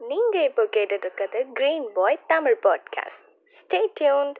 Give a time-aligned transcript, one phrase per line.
[0.00, 3.22] நீங்க இப்போ கேட்டுட்டு இருக்கிறது green boy Tamil podcast
[3.62, 4.34] stay tuned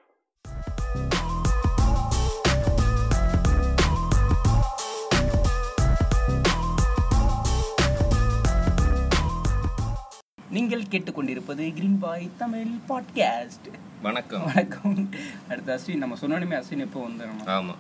[10.51, 13.69] நீங்கள் கேட்டுக்கொண்டிருப்பது கிரீன் பாய் தமிழ் பாட்காஸ்ட்
[14.03, 14.45] வணக்கம்.
[14.45, 15.09] வணக்கம்.
[15.49, 17.75] அடுத்து அஸ்வின் நம்ம சொன்னோடனே அஸ்வின் எப்போ வந்துடணும் ஆமா.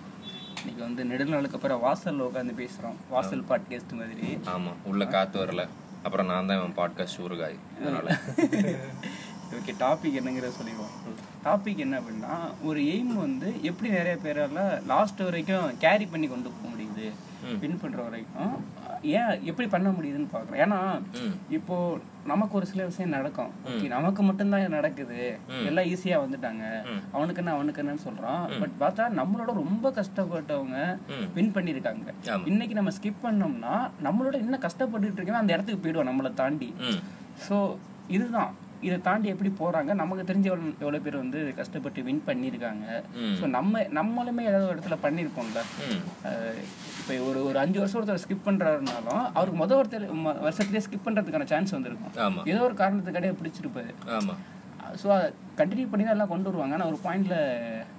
[0.64, 2.96] இன்னைக்கு வந்து நெடுநாளுக்கு அப்புறம் வாசல்ல உட்காந்து பேசுறோம்.
[3.08, 4.38] வாசல் பாட்காஸ்ட் மாதிரி.
[4.44, 4.72] ஆமா.
[4.84, 5.68] உள்ள காத்து வரல.
[6.06, 7.58] அப்புறம் நான் தான் இவன் பாட்காஸ்ட் ஊறுகாய்.
[7.80, 8.18] அதனால.
[9.54, 10.94] ஓகே டாபிக் என்னங்கிற சொல்லிடுவோம்.
[11.44, 16.74] டாபிக் என்ன அப்படின்னா ஒரு எய்ம் வந்து எப்படி நிறைய பேரால லாஸ்ட் வரைக்கும் கேரி பண்ணி கொண்டு போக
[16.74, 17.10] முடியுது.
[17.60, 18.54] வின் பண்ற வரைக்கும்
[19.08, 20.60] ஏன் எப்படி பண்ண முடியுதுன்னு பார்க்குறோம்.
[20.64, 20.78] ஏன்னா.
[21.50, 23.50] இப்போ நமக்கு ஒரு சில விஷயம் நடக்கும்.
[23.88, 25.38] நமக்கு மட்டும்தான் நடக்குது.
[25.66, 26.64] எல்லாம் ஈஸியா வந்துட்டாங்க.
[27.12, 28.60] அவனுக்கு என்ன அவனுக்கு என்னன்னு சொல்றான்.
[28.60, 30.98] பட் பார்த்தா நம்மளோட ரொம்ப கஷ்டப்பட்டவங்க.
[31.34, 32.46] வின் பண்ணிருக்காங்க ஆமா.
[32.46, 36.74] இன்னைக்கு நம்ம ஸ்கிப் பண்ணோம்னா நம்மளோட என்ன கஷ்டப்பட்டுட்டு இருக்கோம் அந்த இடத்துக்கு போயிடுவோம் நம்மளை தாண்டி.
[37.48, 37.76] ஸோ
[38.08, 38.52] இதுதான்.
[38.86, 39.90] இதை தாண்டி எப்படி போறாங்க?
[40.00, 42.86] நமக்கு தெரிஞ்ச எவ்வளவு பேர் வந்து கஷ்டப்பட்டு வின் பண்ணியிருக்காங்க.
[43.38, 45.62] ஸோ நம்ம நம்மளுமே ஏதாவது ஒரு இடத்துல பண்ணியிருப்போம்ல.
[47.00, 50.06] இப்போ ஒரு ஒரு அஞ்சு வருஷம் ஒருத்தர் ஸ்கிப் பண்றாருனாலும் அவருக்கு முதல் ஒருத்தர்
[50.48, 52.44] வருஷத்துலேயே ஸ்கிப் பண்றதுக்கான சான்ஸ் வந்திருக்கும்.
[52.52, 53.94] ஏதோ ஒரு காரணத்துக்காக பிடிச்சிருப்பாரு.
[54.18, 54.36] ஆமா.
[55.02, 55.08] ஸோ
[55.60, 56.74] கண்டினியூ பண்ணி தான் எல்லாம் கொண்டு வருவாங்க.
[56.76, 57.36] ஆனால் ஒரு பாயிண்ட்ல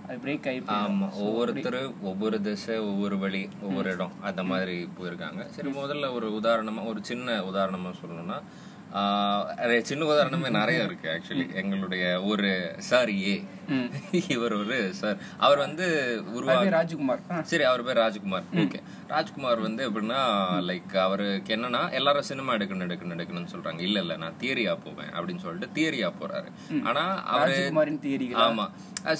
[0.05, 0.93] அது பிரேக் ஆகி போயிடும்.
[0.93, 1.07] ஆமா.
[1.25, 1.77] ஒவ்வொருத்தர்
[2.09, 5.41] ஒவ்வொரு திசை ஒவ்வொரு வழி ஒவ்வொரு இடம் அந்த மாதிரி போயிருக்காங்க.
[5.55, 8.39] சரி முதல்ல ஒரு உதாரணமா ஒரு சின்ன உதாரணமா சொல்லணும்னா
[9.83, 13.43] சின்ன உதாரணமே நிறைய இருக்கு ஆக்சுவலி எங்களுடைய ஒரு சார் ஏ.
[14.35, 15.85] இவர் ஒரு சார் அவர் வந்து
[16.35, 17.21] உருவா அது ராஜ்குமார்.
[17.43, 18.45] சரி அவர் பேர் ராஜ்குமார்.
[18.53, 20.19] ஓகே ராஜ்குமார் வந்து எப்படின்னா
[20.69, 23.79] லைக் அவருக்கு என்னன்னா எல்லாரும் சினிமா எடுக்கணும் எடுக்கணும் எடுக்கணும்னு சொல்றாங்க.
[23.79, 26.49] இல்ல இல்ல நான் தியரியா போவேன் அப்படின்னு சொல்லிட்டு தியரியா போறாரு.
[26.83, 27.57] ஆனா அவரு
[28.47, 28.65] ஆமா.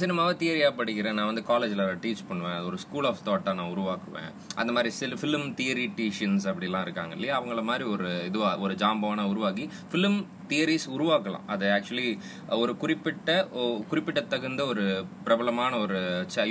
[0.02, 1.18] சினிமாவை தியரியா படிக்கிறேன்.
[1.20, 2.59] நான் வந்து காலேஜ்ல டீச் பண்ணுவேன்.
[2.59, 4.31] ஒரு ஸ்கூல் ஆஃப் தாட்டா நான் உருவாக்குவேன்.
[4.56, 7.42] அந்த மாதிரி சில ஃபிலிம் தியரி டீஷியன்ஸ் அப்படிலாம் இருக்காங்க இல்லையா?
[7.42, 10.20] அவங்கள மாதிரி ஒரு இதுவா ஒரு ஜாம்பவானா உருவாக்கி ஃபிலிம்
[10.52, 11.45] தியரிஸ் உருவாக்கலாம்.
[11.53, 12.08] அது ஆக்சுவலி
[12.62, 13.36] ஒரு குறிப்பிட்ட
[13.90, 14.84] குறிப்பிட்ட தகுந்த ஒரு
[15.26, 16.00] பிரபலமான ஒரு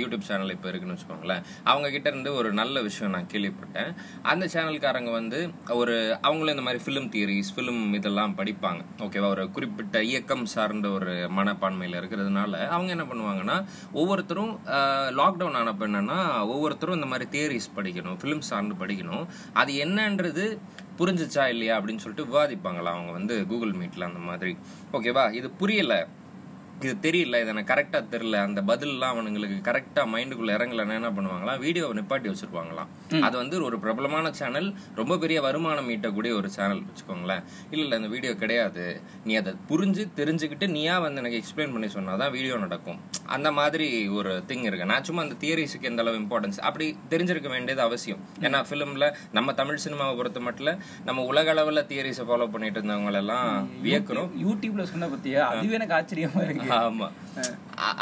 [0.01, 1.43] யூடியூப் சேனல் இப்போ இருக்குன்னு வச்சுக்கோங்களேன்.
[1.71, 3.91] அவங்க கிட்ட இருந்து ஒரு நல்ல விஷயம் நான் கேள்விப்பட்டேன்.
[4.31, 5.39] அந்த சேனல்காரங்க வந்து
[5.81, 8.81] ஒரு அவங்களும் இந்த மாதிரி ஃபிலிம் தியரிஸ் ஃபிலிம் இதெல்லாம் படிப்பாங்க.
[9.05, 13.57] ஓகேவா ஒரு குறிப்பிட்ட இயக்கம் சார்ந்த ஒரு மனப்பான்மையில் இருக்கிறதுனால அவங்க என்ன பண்ணுவாங்கன்னா
[14.01, 14.53] ஒவ்வொருத்தரும்
[15.19, 16.19] லாக்டவுன் ஆனப்ப என்னன்னா
[16.53, 19.25] ஒவ்வொருத்தரும் இந்த மாதிரி தியரிஸ் படிக்கணும் ஃபிலிம் சார்ந்து படிக்கணும்.
[19.61, 20.45] அது என்னன்றது
[20.99, 24.57] புரிஞ்சிச்சா இல்லையா அப்படின்னு சொல்லிட்டு விவாதிப்பாங்களா அவங்க வந்து கூகுள் மீட்ல அந்த மாதிரி?
[24.93, 25.95] ஓகேவா இது புரியல.
[26.77, 31.93] இது தெரியல இதை எனக்கு கரெக்டா தெரியல அந்த பதில்லாம் அவனுங்களுக்கு கரெக்டா மைண்டுக்குள்ள இறங்கலன்னா என்ன பண்ணுவாங்களா வீடியோவை
[31.97, 32.89] நிப்பாட்டி வச்சிருப்பாங்களாம்
[33.21, 38.09] அது வந்து ஒரு பிரபலமான சேனல் ரொம்ப பெரிய வருமானம் ஈட்டக்கூடிய ஒரு சேனல் வச்சுக்கோங்களேன் இல்ல இல்ல இந்த
[38.09, 38.85] வீடியோ கிடையாது
[39.23, 42.99] நீ அதை புரிஞ்சு தெரிஞ்சுக்கிட்டு நீயா வந்து எனக்கு எக்ஸ்பிளைன் பண்ணி சொன்னாதான் வீடியோ நடக்கும்
[43.29, 47.83] அந்த மாதிரி ஒரு திங் இருக்கு நான் சும்மா அந்த தியரிஸுக்கு எந்த அளவு இம்பார்ட்டன்ஸ் அப்படி தெரிஞ்சிருக்க வேண்டியது
[47.83, 50.55] அவசியம் ஏன்னா ஃபிலிம்ல நம்ம தமிழ் சினிமாவை பொறுத்த மட்டும்
[51.05, 53.49] நம்ம உலக அளவுல தியரிஸை ஃபாலோ பண்ணிட்டு இருந்தவங்க எல்லாம்
[53.83, 57.07] வியக்கிறோம் யூடியூப்ல சொன்ன பத்தியா அதுவே எனக்கு ஆச்சரியமா இருக்கு ஆமா.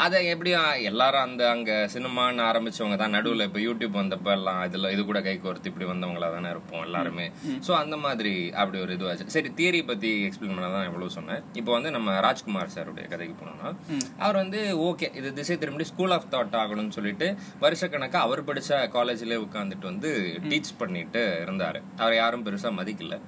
[0.04, 5.04] அத எப்படியும் எல்லாரும் அந்த அங்க சினிமான்னு ஆரம்பிச்சவங்க தான் நடுவுல இப்ப யூடியூப் வந்தப்ப எல்லாம் இதுல இது
[5.04, 7.26] கூட கை கோர்த்து இப்படி வந்தவங்களா தானே இருப்போம் எல்லாருமே.
[7.66, 9.26] சோ அந்த மாதிரி அப்படி ஒரு இதுவாச்சு.
[9.26, 11.42] சரி தியரி பத்தி எக்ஸ்பிளைன் பண்ண தான் எவ்வளவு சொன்னேன்.
[11.54, 13.72] இப்போ வந்து நம்ம ராஜ்குமார் சாருடைய கதைக்கு போனோம்னா
[14.18, 17.28] அவர் வந்து ஓகே இது திசை திரும்பி ஸ்கூல் ஆஃப் தாட் ஆகணும்னு சொல்லிட்டு
[17.60, 20.12] வருஷக்கணக்கா அவர் படிச்ச காலேஜ்லயே உட்காந்துட்டு வந்து
[20.48, 21.80] டீச் பண்ணிட்டு இருந்தாரு.
[21.98, 23.18] அவர் யாரும் பெருசா மதிக்கல.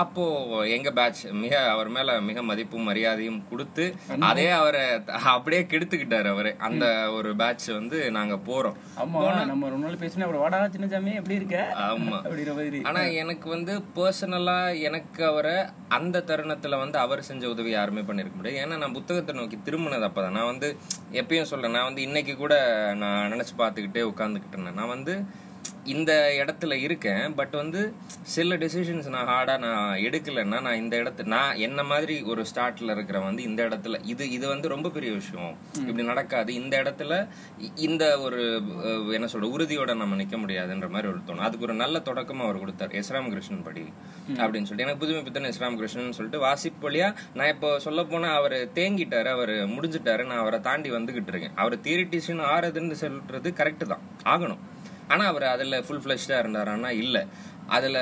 [0.00, 0.24] அப்போ
[0.68, 3.84] எங்க பேட்ச் மிக அவர் மேல மிக மதிப்பும் மரியாதையும் கொடுத்து
[4.28, 4.82] அதே அவரை
[5.32, 6.50] அப்படியே கெடுத்துக்கிட்டாரு அவரு.
[6.58, 8.76] அந்த ஒரு பேட்ச் வந்து நாங்க போறோம்.
[9.02, 11.58] ஆமா நம்ம ரொம்ப நாள் பேசினா அப்புறம் வாடா சின்ன சாமி எப்படி இருக்க?
[11.86, 12.16] ஆமா.
[12.22, 13.14] அப்படிங்கிற மாதிரி.
[13.22, 15.56] எனக்கு வந்து பர்சனலா எனக்கு அவரை
[15.98, 18.62] அந்த தருணத்துல வந்து அவர் செஞ்ச உதவி யாருமே பண்ணிருக்க முடியாது.
[18.64, 20.36] ஏன்னா நான் புத்தகத்தை நோக்கி திரும்பினது அப்பதான்.
[20.38, 20.70] நான் வந்து
[21.12, 22.54] எப்பயும் சொல்றேன் நான் வந்து இன்னைக்கு கூட
[22.96, 24.74] நான் நினைச்சு பார்த்துக்கிட்டே உட்காந்துக்கிட்டு இருந்தேன்.
[24.74, 25.14] நான் வந்து
[25.84, 27.80] இந்த இடத்துல இருக்கேன் பட் வந்து
[28.22, 33.18] சில டெசிஷன்ஸ் நான் ஹார்டா நான் எடுக்கலைன்னா நான் இந்த இடத்து நான் என்ன மாதிரி ஒரு ஸ்டார்ட்ல இருக்கிற
[33.18, 35.56] வந்து இந்த இடத்துல இது இது வந்து ரொம்ப பெரிய விஷயம்.
[35.74, 36.54] இப்படி நடக்காது.
[36.54, 37.28] இந்த இடத்துல
[37.74, 38.42] இந்த ஒரு
[39.16, 41.46] என்ன சொல்ற உறுதியோட நம்ம நிக்க முடியாதுன்ற மாதிரி ஒரு தோணும்.
[41.48, 43.84] அதுக்கு ஒரு நல்ல தொடக்கமா அவர் கொடுத்தார் எஸ் ராமகிருஷ்ணன் படி
[44.28, 44.86] அப்படின்னு சொல்லிட்டு.
[44.86, 49.54] எனக்கு புதுமை பித்தன் எஸ் ராமகிருஷ்ணன் சொல்லிட்டு வாசிப்பு வழியா நான் இப்போ சொல்ல போனா அவர் தேங்கிட்டாரு அவர்
[49.74, 51.56] முடிஞ்சிட்டாரு நான் அவரை தாண்டி வந்துகிட்டு இருக்கேன்.
[51.56, 54.04] அவர் தியரிட்டிஷியன் ஆறதுன்னு சொல்றது கரெக்ட் தான்.
[54.24, 54.62] ஆகணும்.
[55.08, 57.26] ஆனா அவர் அதில் ஃபுல் ஃப்ளஷ்டாக இருந்தாரான்னா இல்ல.
[57.76, 57.98] அதுல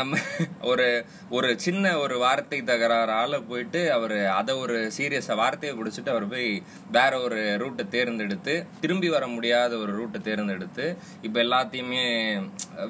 [0.00, 0.18] நம்ம
[0.70, 0.86] ஒரு
[1.36, 6.48] ஒரு சின்ன ஒரு வார்த்தை தகராறால போயிட்டு அவர் அதை ஒரு சீரியஸா வார்த்தையை பிடிச்சிட்டு அவர் போய்
[6.96, 10.86] வேற ஒரு ரூட்டை தேர்ந்தெடுத்து திரும்பி வர முடியாத ஒரு ரூட்டை தேர்ந்தெடுத்து
[11.26, 12.04] இப்ப எல்லாத்தையுமே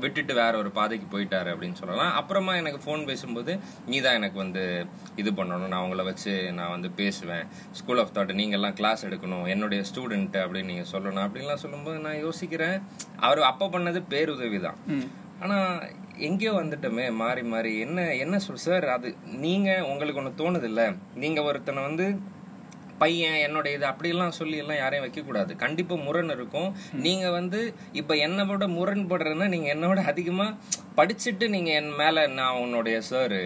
[0.05, 2.13] விட்டுட்டு வேற ஒரு பாதைக்கு போயிட்டாரு அப்படின்னு சொல்லலாம்.
[2.21, 3.55] அப்புறமா எனக்கு ஃபோன் பேசும்போது
[3.91, 4.65] நீ தான் எனக்கு வந்து
[5.23, 5.73] இது பண்ணணும்.
[5.73, 7.45] நான் உங்களை வச்சு நான் வந்து பேசுவேன்.
[7.81, 9.47] ஸ்கூல் ஆஃப் தாட் நீங்கள்லாம் கிளாஸ் எடுக்கணும்.
[9.55, 11.25] என்னுடைய ஸ்டூடெண்ட் அப்படின்னு நீங்க சொல்லணும்.
[11.27, 12.79] அப்படின்லாம் சொல்லும்போது நான் யோசிக்கிறேன்.
[13.27, 14.79] அவர் அப்போ பண்ணது பேருதவி தான்
[15.43, 15.59] ஆனா
[16.27, 17.73] எங்கேயோ வந்துட்டோமே மாறி மாறி.
[17.85, 19.09] என்ன என்ன சொல் சார் அது
[19.47, 20.83] நீங்க உங்களுக்கு ஒண்ணு தோணுது இல்ல
[21.23, 22.07] நீங்க ஒருத்தனை வந்து
[23.01, 26.69] பையன் என்னோட இது அப்படியெல்லாம் சொல்லி எல்லாம் யாரையும் வைக்க கூடாது கண்டிப்பா முரண் இருக்கும்.
[27.07, 27.61] நீங்க வந்து
[28.01, 30.47] இப்ப என்னை விட முரண்படுறதுன்னா நீங்க என்னோட அதிகமா
[30.99, 33.39] படிச்சுட்டு நீங்க என் மேல நான் உன்னுடைய சார்.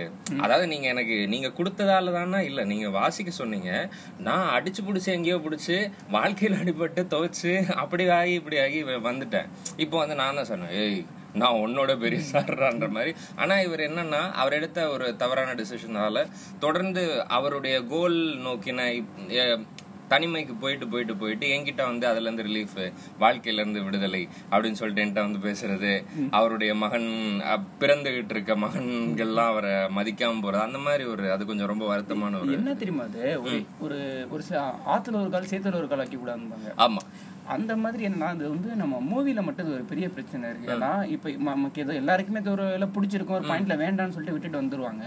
[0.44, 2.40] அதாவது நீங்க எனக்கு நீங்க கொடுத்ததால தானே?
[2.50, 3.70] இல்ல நீங்க வாசிக்க சொன்னீங்க.
[4.28, 5.78] நான் அடிச்சு பிடிச்சி எங்கேயோ பிடிச்சி
[6.16, 7.54] வாழ்க்கையில் அடிபட்டு துவைச்சு
[7.84, 9.48] அப்படி ஆகி இப்படி ஆகி வந்துட்டேன்.
[9.76, 11.00] இப்போ வந்து நான் தான் சொன்னேன் ஏய்
[11.34, 13.12] நான் உன்னோட பெரிய சார்ன்ற மாதிரி.
[13.36, 16.26] ஆனா இவர் என்னன்னா அவர் எடுத்த ஒரு தவறான டிசிஷனால
[16.58, 18.88] தொடர்ந்து அவருடைய கோல் நோக்கின
[20.10, 22.76] தனிமைக்கு போயிட்டு போயிட்டு போயிட்டு என்கிட்ட வந்து அதுல இருந்து ரிலீஃப்
[23.20, 24.20] வாழ்க்கையில இருந்து விடுதலை
[24.50, 25.92] அப்படின்னு சொல்லிட்டு என்கிட்ட வந்து பேசுறது.
[26.30, 27.08] அவருடைய மகன்
[27.80, 30.60] பிறந்துகிட்டு இருக்க மகன்கள்லாம் அவரை மதிக்காம போறது.
[30.60, 33.24] அந்த மாதிரி ஒரு அது கொஞ்சம் ரொம்ப வருத்தமான ஒரு என்ன தெரியுமா அது?
[33.80, 33.98] ஒரு
[34.30, 37.02] ஒரு சில ஆத்துல ஒரு கால் சேத்துல ஒரு கால் வைக்க கூடாதும்பாங்க ஆமா.
[37.54, 40.70] அந்த மாதிரி என்ன அது வந்து நம்ம மூவில மட்டும் ஒரு பெரிய பிரச்சனை இருக்கு.
[40.74, 45.04] ஏன்னா இப்ப நமக்கு ஏதோ எல்லாருக்குமே இது ஒரு வேலை பிடிச்சிருக்கும் ஒரு பாயிண்ட்ல வேண்டாம்னு சொல்லிட்டு விட்டுட்டு வந்துருவாங்க.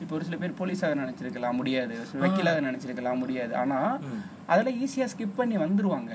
[0.00, 1.94] இப்போ ஒரு சில பேர் போலீஸாக நினைச்சிருக்கலாம் முடியாது.
[2.24, 3.56] வக்கீலாக நினைச்சிருக்கலாம் முடியாது.
[3.56, 3.78] ஆனா
[4.46, 6.10] அதெல்லாம் ஈஸியா ஸ்கிப் பண்ணி வந்துருவாங்க.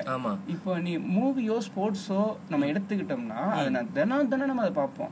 [0.47, 5.11] இப்போ நீ மூவியோ ஸ்போர்ட்ஸோ நம்ம எடுத்துக்கிட்டோம்னா அதை நான் தினம் தினம் நம்ம அதை பார்ப்போம்.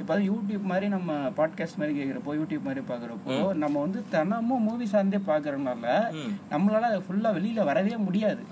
[0.00, 4.86] இப்போ அது யூடியூப் மாதிரி நம்ம பாட்காஸ்ட் மாதிரி கேட்குறப்போ யூடியூப் மாதிரி பார்க்குறப்போ நம்ம வந்து தினமும் மூவி
[4.86, 5.86] சார்ந்தே பார்க்கறதுனால
[6.18, 6.32] ம்.
[6.50, 8.42] நம்மளால அதை ஃபுல்லாக வெளியில வரவே முடியாது.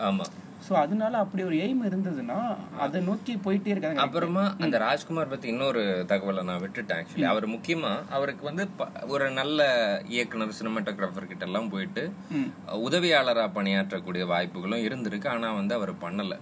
[0.62, 2.38] ஸோ அதனால அப்படி ஒரு எய்ம் இருந்ததுன்னா
[2.78, 4.00] அதை நோக்கி போயிட்டே இருக்காங்க.
[4.00, 8.64] அப்புறமா அந்த ராஜ்குமார் பத்தி இன்னொரு தகவலை நான் விட்டுட்டேன் ஆக்சுவலி அவர் முக்கியமா அவருக்கு வந்து
[9.06, 9.60] ஒரு நல்ல
[10.08, 12.50] இயக்குனர் சினிமாட்டோகிராஃபர் கிட்ட எல்லாம் போயிட்டு ம்.
[12.86, 15.28] உதவியாளரா பணியாற்றக்கூடிய வாய்ப்புகளும் இருந்திருக்கு.
[15.28, 16.34] ஆனா வந்து அவர் பண்ணல.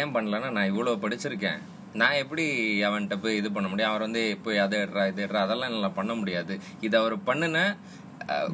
[0.00, 1.60] ஏன் பண்ணலன்னா நான் இவ்வளவு படிச்சிருக்கேன்.
[1.94, 2.44] நான் எப்படி
[2.86, 3.90] அவன்கிட்ட போய் இது பண்ண முடியும்?
[3.90, 6.54] அவர் வந்து போய் அதை எடுறா இது எடுறா அதெல்லாம் என்னால பண்ண முடியாது.
[6.80, 7.58] இது அவர் பண்ணுன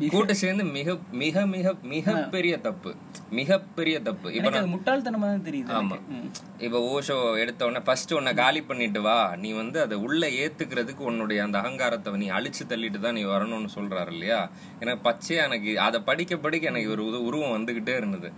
[0.08, 2.90] கூட்டு சேர்ந்து மிக மிக மிக மிகப்பெரிய தப்பு.
[3.30, 4.28] மிகப்பெரிய தப்பு.
[4.34, 5.96] இப்ப முட்டாள்தனமா தான் தெரியுது ஆமா.
[6.58, 9.18] இப்ப ஓஷோ எடுத்த உடனே ஃபர்ஸ்ட் உன்னை காலி பண்ணிட்டு வா.
[9.36, 14.06] நீ வந்து அதை உள்ள ஏத்துக்கிறதுக்கு உன்னுடைய அந்த அகங்காரத்தை நீ அழிச்சு தள்ளிட்டு தான் நீ வரணும்னு சொல்றாரு
[14.08, 14.40] இல்லையா?
[14.80, 18.30] எனக்கு பச்சையா எனக்கு அதை படிக்க படிக்க எனக்கு ஒரு உரு- உருவம் வந்துகிட்டே இருந்தது.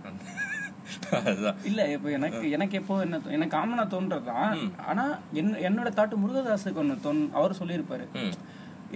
[1.63, 4.55] இல்ல இப்போ எனக்கு எனக்கு எப்போ என்ன எனக்கு காமனா தோன்றதுதான்.
[4.85, 5.03] ஆனா
[5.33, 8.05] என் என்னோட தாட்டு முருகதாஸுக்கு ஒன்று தோன் அவர் சொல்லியிருப்பாரு.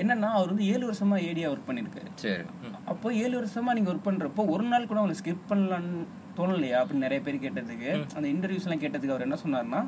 [0.04, 2.12] என்னன்னா அவர் வந்து ஏழு வருஷமா ஏடியா ஒர்க் பண்ணிருக்காரு.
[2.24, 2.46] சரி.
[2.92, 6.06] அப்போ ஏழு வருஷமா நீங்க ஒர்க் பண்றப்போ ஒரு நாள் கூட உங்களுக்கு ஸ்கிப் பண்ணலான்னு
[6.38, 6.78] தோணலையா?
[6.82, 9.82] அப்படின்னு நிறைய பேர் கேட்டதுக்கு அந்த இன்டர்வியூஸ் எல்லாம் கேட்டதுக்கு அவர் என்ன சொன்னாருன்னா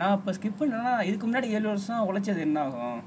[0.00, 2.98] நான் இப்ப ஸ்கிப் பண்ணேன்னா இதுக்கு முன்னாடி ஏழு வருஷம் உழைச்சது என்ன ஆகும்.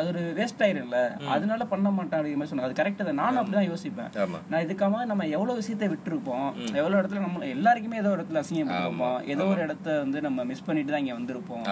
[0.00, 0.98] அது ஒரு வேஸ்ட் ஆயிரும்ல?
[1.34, 3.20] அதனால பண்ண மாட்டேன் அப்படிங்கிற மாதிரி சொன்னாங்க அது கரெக்ட் தான்.
[3.20, 4.10] நானும் அப்படிதான் யோசிப்பேன்.
[4.50, 6.48] நான் இதுக்காக நம்ம எவ்வளவு விஷயத்தை விட்டுருப்போம்?
[6.80, 10.92] எவ்வளவு இடத்துல நம்ம எல்லாருக்குமே ஏதோ ஒரு இடத்துல அசிங்கப்பட்டிருப்போம் ஏதோ ஒரு இடத்த வந்து நம்ம மிஸ் பண்ணிட்டு
[10.94, 11.64] தான் இங்க வந்திருப்போம்.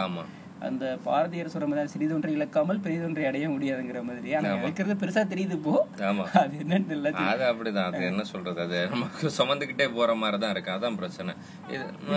[0.68, 4.28] அந்த பாரதியர் சொல்ற மாதிரி சிறிதொன்றை இழக்காமல் பெரிதொன்றை அடைய முடியாதுங்கிற மாதிரி.
[4.38, 5.74] ஆனா இருக்கிறது பெருசா தெரியுது இப்போ
[6.10, 6.24] ஆமா.
[6.42, 7.88] அது என்னன்னு தெரியல அது அப்படிதான்.
[7.90, 8.60] அது என்ன சொல்றது?
[8.66, 10.74] அது நமக்கு சுமந்துக்கிட்டே போற மாதிரி தான் இருக்கு.
[10.76, 11.34] அதான் பிரச்சனை.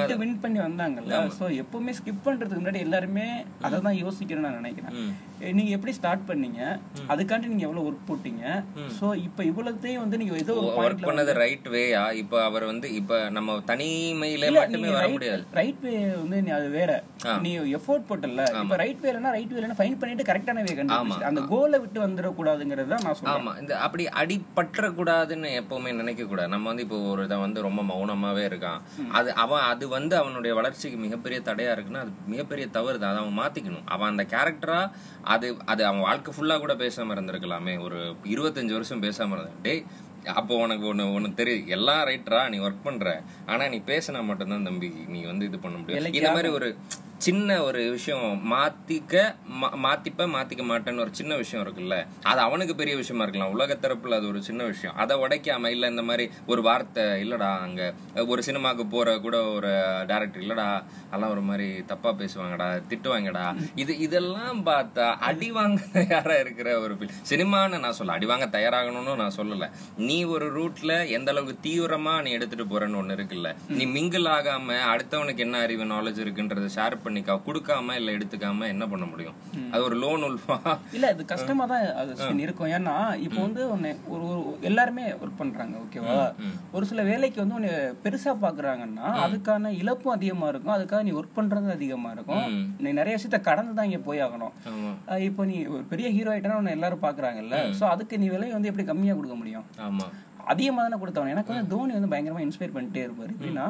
[0.04, 1.22] இது வின் பண்ணி வந்தாங்கல்ல.
[1.40, 3.28] சோ எப்பவுமே ஸ்கிப் பண்றதுக்கு முன்னாடி எல்லாருமே
[3.68, 4.96] அதை தான் யோசிக்கணும்னு நான் நினைக்கிறேன்.
[5.58, 6.62] நீங்க எப்படி ஸ்டார்ட் பண்ணீங்க?
[7.14, 8.46] அதுக்காண்டி நீங்க எவ்வளவு ஒர்க் போட்டீங்க?
[9.00, 13.20] சோ இப்போ இவ்வளவுத்தையும் வந்து நீங்க ஏதோ ஒரு ஒர்க் பண்ணது ரைட் வேயா இப்ப அவர் வந்து இப்ப
[13.38, 15.44] நம்ம தனிமையில மட்டுமே வர முடியாது.
[15.60, 16.92] ரைட் வே வந்து அது வேற.
[17.46, 21.78] நீ எஃபோர்ட் போட்டல இப்ப ரைட் வேலனா ரைட் வேலனா ஃபைன் பண்ணிட்டு கரெக்டான வே கண்டுபிடிச்சு அந்த கோலை
[21.84, 23.36] விட்டு வந்துட கூடாதுங்கிறது தான் நான் சொல்றேன்.
[23.36, 26.52] ஆமா இந்த அப்படி அடிபற்ற கூடாதுன்னு எப்பவுமே நினைக்க கூடாது.
[26.56, 28.82] நம்ம வந்து இப்போ ஒரு இதை வந்து ரொம்ப மௌனமாவே இருக்கான்.
[29.20, 33.14] அது அவன் அது வந்து அவனுடைய வளர்ச்சிக்கு மிகப்பெரிய தடையா இருக்குன்னா அது மிகப்பெரிய தவறு தான்.
[33.14, 33.86] அதை அவன் மாத்திக்கணும்.
[33.96, 34.82] அவன் அந்த கேரக்டரா
[35.36, 37.76] அது அது அவன் வாழ்க்கை ஃபுல்லா கூட பேசாம இருந்திருக்கலாமே.
[37.88, 38.00] ஒரு
[38.36, 39.84] இருபத்தஞ்சு வருஷம் பேசாம இருந்த டேய்
[40.40, 43.10] அப்போ உனக்கு ஒண்ணு ஒண்ணு தெரியும் எல்லாம் ரைட்டரா நீ ஒர்க் பண்ற.
[43.52, 46.18] ஆனா நீ பேசினா மட்டும்தான் தம்பி நீ வந்து இது பண்ண முடியும்.
[46.20, 46.70] இந்த மாதிரி ஒரு
[47.18, 48.52] சின்ன ஒரு விஷயம்.
[48.52, 52.08] மாத்திக்க மா- மாத்திப்ப மாத்திக்க மாட்டேன்னு ஒரு சின்ன விஷயம் இருக்குல்ல.
[52.24, 53.54] அது அவனுக்கு பெரிய விஷயமா இருக்கலாம்.
[53.54, 54.96] உலக தரப்புல அது ஒரு சின்ன விஷயம்.
[54.96, 57.94] அதை உடைக்காம இல்ல இந்த மாதிரி ஒரு வார்த்தை இல்லடா அங்க
[58.28, 59.68] ஒரு சினிமாக்கு போற கூட ஒரு
[60.08, 63.56] டேரக்டர் இல்லடா அதெல்லாம் ஒரு மாதிரி தப்பா பேசுவாங்கடா திட்டுவாங்கடா.
[63.76, 66.98] இது இதெல்லாம் பார்த்தா அடி வாங்க தயாரா இருக்கிற ஒரு.
[67.30, 69.70] சினிமான்னு நான் சொல்ல அடி வாங்க தயாராகணும்னு நான் சொல்லல.
[69.98, 73.56] நீ ஒரு ரூட்ல எந்த அளவுக்கு தீவிரமா நீ எடுத்துட்டு போறன்னு ஒண்ணு இருக்குல்ல.
[73.68, 79.08] நீ மிங்கிள் ஆகாம அடுத்தவனுக்கு என்ன அறிவு நாலேஜ் இருக்குன்றத ஷேர் பண்ணிக்கா கொடுக்காம இல்ல எடுத்துக்காம என்ன பண்ண
[79.12, 79.38] முடியும்?
[79.74, 80.58] அது ஒரு லோன் உல்ஃபா
[80.98, 82.72] இல்ல இது கஷ்டமா தான் அது இருக்கும்.
[82.78, 82.96] ஏன்னா
[83.26, 84.28] இப்போ வந்து உன்னை ஒரு
[84.70, 86.18] எல்லாருமே ஒர்க் பண்றாங்க ஓகேவா
[86.76, 87.74] ஒரு சில வேலைக்கு வந்து உன்னை
[88.06, 90.76] பெருசா பாக்குறாங்கன்னா அதுக்கான இழப்பும் அதிகமா இருக்கும்.
[90.78, 92.46] அதுக்காக நீ ஒர்க் பண்றது அதிகமா இருக்கும்.
[92.86, 94.54] நீ நிறைய விஷயத்த கடந்து தான் இங்க போய் ஆகணும்.
[95.30, 97.58] இப்போ நீ ஒரு பெரிய ஹீரோ ஆயிட்டனா உன்னை எல்லாரும் பாக்குறாங்கல்ல.
[97.80, 99.68] சோ அதுக்கு நீ விலை வந்து எப்படி கம்மியா கொடுக்க முடியும்?
[99.88, 100.08] ஆமா.
[100.52, 101.32] அதிகமாக தானே கொடுத்தவன்.
[101.36, 103.32] எனக்கு வந்து தோனி வந்து பயங்கரமா இன்ஸ்பயர் பண்ணிட்டே இருப்பாரு.
[103.36, 103.66] எப்படின்னா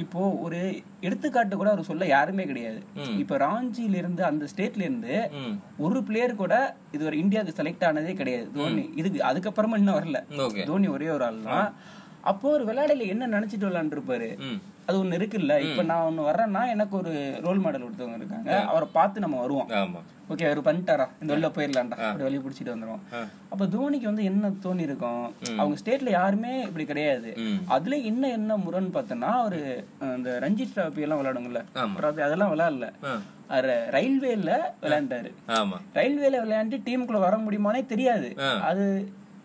[0.00, 0.60] இப்போ ஒரு
[1.06, 2.80] எடுத்துக்காட்டு கூட அவர் சொல்ல யாருமே கிடையாது.
[3.22, 5.14] இப்ப ராஞ்சில இருந்து அந்த ஸ்டேட்ல இருந்து
[5.86, 6.54] ஒரு பிளேயர் கூட
[6.96, 8.46] இது ஒரு இந்தியாவுக்கு செலக்ட் ஆனதே கிடையாது.
[8.56, 10.20] தோனி இதுக்கு அதுக்கப்புறமா இன்னும் வரல.
[10.70, 11.68] தோனி ஒரே ஒரு ஆள் தான்
[12.32, 14.30] அப்போ ஒரு விளையாடையில என்ன நினைச்சிட்டு விளையாண்டுருப்பாரு?
[14.86, 15.54] அது ஒண்ணு இருக்குல்ல.
[15.64, 17.12] இப்ப நான் ஒண்ணு வர்றேன்னா எனக்கு ஒரு
[17.42, 18.50] ரோல் மாடல் ஒருத்தவங்க இருக்காங்க.
[18.70, 19.68] அவரை பார்த்து நம்ம வருவோம்.
[20.28, 21.06] ஓகே அவர் பண்ணிட்டாரா?
[21.20, 23.02] இந்த வெளில போயிடலாம்டா அப்படி வெளிய பிடிச்சிட்டு வந்துரும்
[23.52, 25.24] அப்ப தோனிக்கு வந்து என்ன தோணி இருக்கும்?
[25.56, 27.30] அவங்க ஸ்டேட்ல யாருமே இப்படி கிடையாது.
[27.70, 29.60] அதுல என்ன என்ன முறைன்னு பார்த்தோன்னா அவரு
[30.00, 31.62] அஹ், இந்த ரஞ்சி டிராபி எல்லாம் விளையாடுங்கல்ல
[32.22, 32.88] அதெல்லாம் விளையாடல.
[33.94, 34.50] ரயில்வேல
[34.82, 35.30] விளையாண்டாரு.
[35.96, 38.30] ரயில்வேல விளையாண்டு டீமுக்குள்ள வர முடியுமானே தெரியாது.
[38.64, 38.86] அது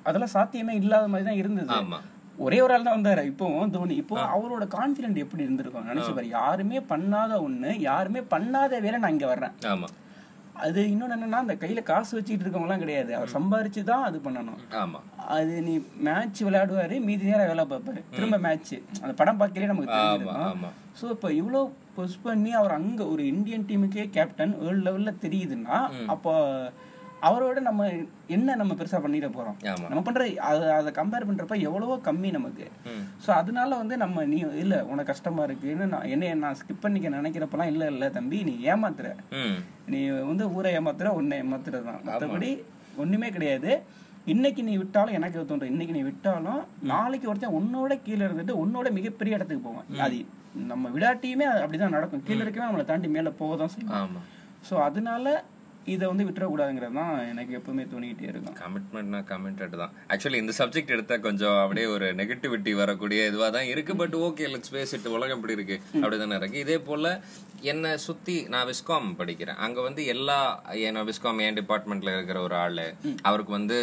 [0.05, 1.69] அதெல்லாம் சாத்தியமே இல்லாத மாதிரி தான் இருந்தது
[2.45, 3.24] ஒரே ஒரு ஆள் தான் வந்தாரு.
[3.31, 3.45] இப்போ
[3.75, 5.89] தோனி இப்போ அவரோட கான்பிடென்ட் எப்படி இருந்திருக்கும்?
[5.91, 9.55] நினைச்சு பாரு யாருமே பண்ணாத ஒண்ணு யாருமே பண்ணாத வேலை நான் இங்க வர்றேன்.
[9.74, 9.89] ஆமா.
[10.65, 13.12] அது இன்னொன்னு என்னன்னா அந்த கையில காசு வச்சுக்கிட்டு இருக்கவங்கலாம் கிடையாது.
[13.17, 14.60] அவர் சம்பாரிச்சு தான் அது பண்ணணும்.
[14.81, 15.00] ஆமா.
[15.36, 15.74] அது நீ
[16.07, 18.01] மேட்ச் விளையாடுவாரு மீதி நேரம் வேலை பார்ப்பாரு.
[18.17, 20.43] திரும்ப மேட்ச் அந்த படம் பார்க்கலே நமக்கு தெரிஞ்சிருக்கும்.
[20.51, 20.69] ஆமா.
[21.00, 21.62] ஸோ இப்போ இவ்வளோ
[21.95, 25.77] புஷ் பண்ணி அவர் அங்க ஒரு இந்தியன் டீமுக்கே கேப்டன் வேர்ல்ட் லெவல்ல தெரியுதுன்னா
[26.15, 26.33] அப்போ
[27.27, 27.81] அவரோட நம்ம
[28.35, 29.57] என்ன நம்ம பெருசா பண்ணிட போறோம்?
[29.91, 30.23] நம்ம பண்ற
[30.77, 32.65] அதை கம்பேர் பண்றப்ப எவ்வளவோ கம்மி நமக்கு.
[33.25, 37.71] ஸோ அதனால வந்து நம்ம நீ இல்ல உனக்கு கஷ்டமா இருக்குன்னு நான் என்ன நான் ஸ்கிப் பண்ணிக்க நினைக்கிறப்பெல்லாம்
[37.73, 39.09] இல்ல இல்ல தம்பி நீ ஏமாத்துற.
[39.93, 40.01] நீ
[40.31, 42.01] வந்து ஊரை ஏமாத்துற உன்னை ஏமாத்துறது தான்.
[42.09, 42.51] மற்றபடி
[43.03, 43.71] ஒண்ணுமே கிடையாது.
[44.33, 45.71] இன்னைக்கு நீ விட்டாலும் எனக்கு தோன்றும்.
[45.73, 46.59] இன்னைக்கு நீ விட்டாலும்
[46.91, 49.87] நாளைக்கு ஒருத்தன் உன்னோட கீழே இருந்துட்டு உன்னோட மிகப்பெரிய இடத்துக்கு போவான்.
[50.05, 50.19] அது
[50.71, 52.25] நம்ம விடாட்டியுமே அப்படிதான் நடக்கும்.
[52.27, 53.95] கீழே இருக்கவே நம்மளை தாண்டி மேல போக தான் செய்யும்
[54.67, 55.25] ஸோ அதனால
[55.93, 58.55] இதை வந்து விட்டுறக்கூடாதுங்கிறது தான் எனக்கு எப்பவுமே தோணிக்கிட்டே இருக்கும்.
[58.63, 59.93] கமிட்மெண்ட்னா கமிட்டட் தான்.
[60.13, 64.73] ஆக்சுவலி இந்த சப்ஜெக்ட் எடுத்தா கொஞ்சம் அப்படியே ஒரு நெகட்டிவிட்டி வரக்கூடிய இதுவா தான் இருக்கு but okay let's
[64.75, 65.77] face it உலகம் இப்படி இருக்கு.
[66.01, 66.61] அப்படிதானே இருக்கு.
[66.65, 67.13] இதே போல
[67.71, 69.59] என்னை சுத்தி நான் விஸ்காம் படிக்கிறேன்.
[69.65, 70.38] அங்க வந்து எல்லா
[70.89, 72.88] என்ன விஸ்காம் என் டிபார்ட்மெண்ட்ல இருக்கிற ஒரு ஆளு
[73.29, 73.79] அவருக்கு வந்து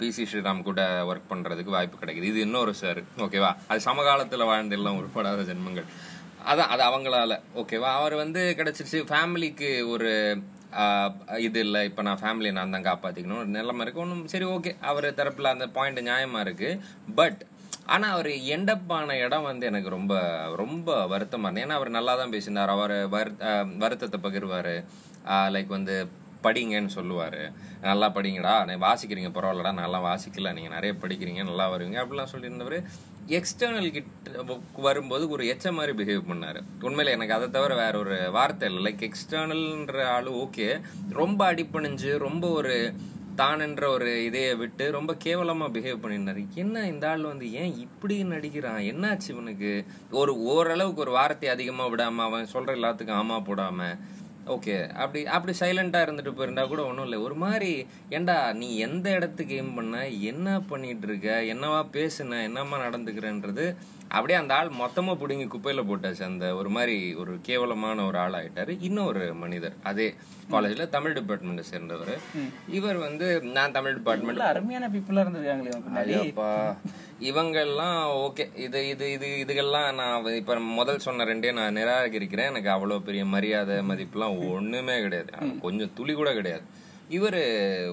[0.00, 0.80] பிசி ஸ்ரீராம் கூட
[1.10, 2.30] ஒர்க் பண்றதுக்கு வாய்ப்பு கிடைக்குது.
[2.32, 5.88] இது இன்னொரு சார் ஓகேவா அது சமகாலத்துல வாழ்ந்தெல்லாம் உருப்படாத ஜென்மங்கள்.
[6.50, 10.10] அதான் அது அவங்களால ஓகேவா அவர் வந்து கிடைச்சிருச்சு ஃபேமிலிக்கு ஒரு
[11.46, 14.02] இது இல்லை இப்போ நான் ஃபேமிலியை நான் தான் காப்பாற்றிக்கணும் நிலைமை இருக்கு.
[14.04, 16.70] ஒன்றும் சரி ஓகே அவர் தரப்பில் அந்த பாயிண்ட் நியாயமாக இருக்கு.
[17.20, 17.40] பட்
[17.94, 20.14] ஆனால் அவர் எண்டப் ஆன இடம் வந்து எனக்கு ரொம்ப
[20.62, 21.66] ரொம்ப வருத்தமாக இருந்தது.
[21.66, 22.72] ஏன்னா அவர் நல்லா தான் பேசினார்.
[22.76, 22.96] அவர்
[23.84, 24.74] வருத்தத்தை பகிர்வார்.
[25.56, 25.96] லைக் வந்து
[26.46, 27.42] படிங்கன்னு சொல்லுவார்.
[27.86, 28.54] நல்லா படிங்கடா.
[28.68, 29.72] நீ வாசிக்கிறீங்க பரவாயில்லடா.
[29.82, 30.52] நல்லா வாசிக்கல.
[30.58, 31.98] நீங்கள் நிறைய படிக்கிறீங்க நல்லா வருவீங்க.
[32.02, 32.78] அப்படிலாம் சொல்லியிருந்தவர்
[33.38, 34.44] எக்ஸ்டர்னல் கிட்ட
[34.86, 36.60] வரும்போது ஒரு எச்ச மாதிரி பிஹேவ் பண்ணார்.
[36.80, 38.80] உண்மையில் எனக்கு அதை தவிர வேற ஒரு வார்த்தை இல்லை.
[38.86, 40.68] லைக் எக்ஸ்டர்னல்ன்ற ஆள் ஓகே
[41.20, 42.76] ரொம்ப அடிப்பணிஞ்சு ரொம்ப ஒரு
[43.40, 46.42] தானென்ற ஒரு இதையை விட்டு ரொம்ப கேவலமாக பிஹேவ் பண்ணியிருந்தாரு.
[46.62, 48.82] என்ன இந்த ஆள் வந்து ஏன் இப்படி நடிக்கிறான்?
[48.90, 49.72] என்னாச்சு இவனுக்கு?
[50.20, 53.96] ஒரு ஓரளவுக்கு ஒரு வார்த்தை அதிகமாக விடாமல் அவன் சொல்கிற எல்லாத்துக்கும் ஆமா போடாமல்
[54.46, 57.18] ஓகே அப்படி அப்படி சைலண்டாக இருந்துட்டு போயிருந்தா கூட ஒன்றும் இல்லை.
[57.18, 63.66] ஒரு மாதிரி ஏண்டா நீ எந்த இடத்துக்கு எய்ம் பண்ண என்ன பண்ணிட்டு இருக்க என்னவா பேசுன என்னம்மா நடந்துக்கிறன்றது
[64.16, 66.22] அப்படியே அந்த ஆள் மொத்தமா பிடுங்கி குப்பையில போட்டாச்சு.
[66.30, 69.76] அந்த ஒரு மாதிரி ஒரு கேவலமான ஒரு ஆள் ஆயிட்டாரு இன்னொரு மனிதர்.
[69.90, 70.08] அதே
[70.52, 72.14] காலேஜ்ல தமிழ் டிபார்ட்மெண்ட் சேர்ந்தவர்.
[72.78, 76.20] இவர் வந்து நான் தமிழ் டிபார்ட்மெண்ட் நல்ல அருமையான பீப்புளா இருந்திருக்காங்களே
[77.30, 82.50] இவங்கெல்லாம் ஓகே இது இது இது இதுகெல்லாம் நான் இப்ப முதல் சொன்ன ரெண்டே நான் நிராகரிக்கிறேன்.
[82.52, 85.30] எனக்கு அவ்வளவு பெரிய மரியாதை மதிப்புலாம் ஒண்ணுமே கிடையாது.
[85.66, 86.64] கொஞ்சம் துளி கூட கிடையாது.
[87.18, 87.42] இவரு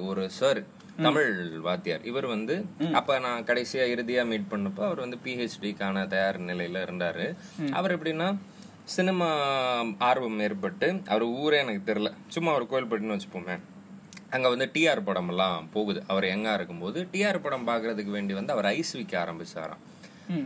[0.09, 0.59] ஒரு சார்
[1.05, 1.33] தமிழ்
[1.67, 2.03] வாத்தியார்.
[2.11, 2.55] இவர் வந்து
[2.99, 7.27] அப்ப நான் கடைசியா இறுதியா மீட் பண்ணப்போ அவர் வந்து பிஹெச்டிக்கான தயார் நிலையில இருந்தாரு.
[7.79, 8.29] அவர் எப்படின்னா
[8.95, 9.29] சினிமா
[10.09, 12.11] ஆர்வம் ஏற்பட்டு அவர் ஊரே எனக்கு தெரியல.
[12.35, 13.57] சும்மா ஒரு கோயில்பட்டின்னு வச்சுப்போமே.
[14.35, 15.99] அங்க வந்து டிஆர் படம் எல்லாம் போகுது.
[16.07, 19.81] அவர் எங்கா இருக்கும்போது டிஆர் படம் பாக்குறதுக்கு வேண்டி வந்து அவர் ஐஸ் விற்க ஆரம்பிச்சாராம்.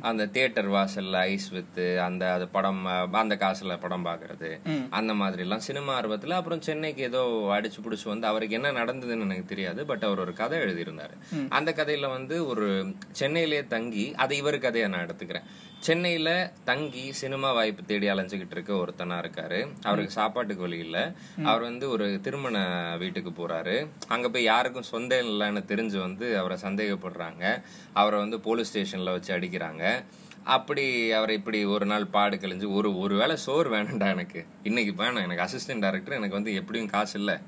[0.02, 4.50] அந்த தியேட்டர் வாசல்ல ஐஸ் வித்து அந்த அது படம் அந்த காசுல படம் பாக்குறது
[4.90, 9.46] அந்த மாதிரி எல்லாம் சினிமா ஆர்வத்துல அப்புறம் சென்னைக்கு ஏதோ அடிச்சு புடிச்சு வந்து அவருக்கு என்ன நடந்ததுன்னு எனக்கு
[9.46, 11.16] தெரியாது பட் அவர் ஒரு கதை எழுதியிருந்தாரு.
[11.50, 15.48] அந்த கதையில வந்து ஒரு சென்னையிலேயே தங்கி அதை இவர் கதையை நான் எடுத்துக்கிறேன்.
[15.84, 19.68] சென்னையில தங்கி சினிமா வாய்ப்பு தேடி அலைஞ்சுகிட்டு இருக்க ஒருத்தனா இருக்காரு.
[19.84, 21.14] அவருக்கு சாப்பாட்டுக்கு வழி இல்ல.
[21.44, 22.58] அவர் வந்து ஒரு திருமண
[23.00, 23.88] வீட்டுக்கு போறாரு.
[24.08, 27.62] அங்க போய் யாருக்கும் சொந்தம் இல்லைன்னு தெரிஞ்சு வந்து அவரை சந்தேகப்படுறாங்க.
[27.94, 30.04] அவரை வந்து போலீஸ் ஸ்டேஷன்ல வச்சு அடிக்கிறாங்க.
[30.44, 34.46] அப்படி அவரை இப்படி ஒரு நாள் பாடு கழிஞ்சு ஒரு ஒரு வேளை சோறு வேணும்டா எனக்கு.
[34.64, 35.24] இன்னைக்கு வேணாம்.
[35.24, 37.42] எனக்கு அசிஸ்டன்ட் டைரக்டர் எனக்கு வந்து எப்படியும் காசு இல்ல.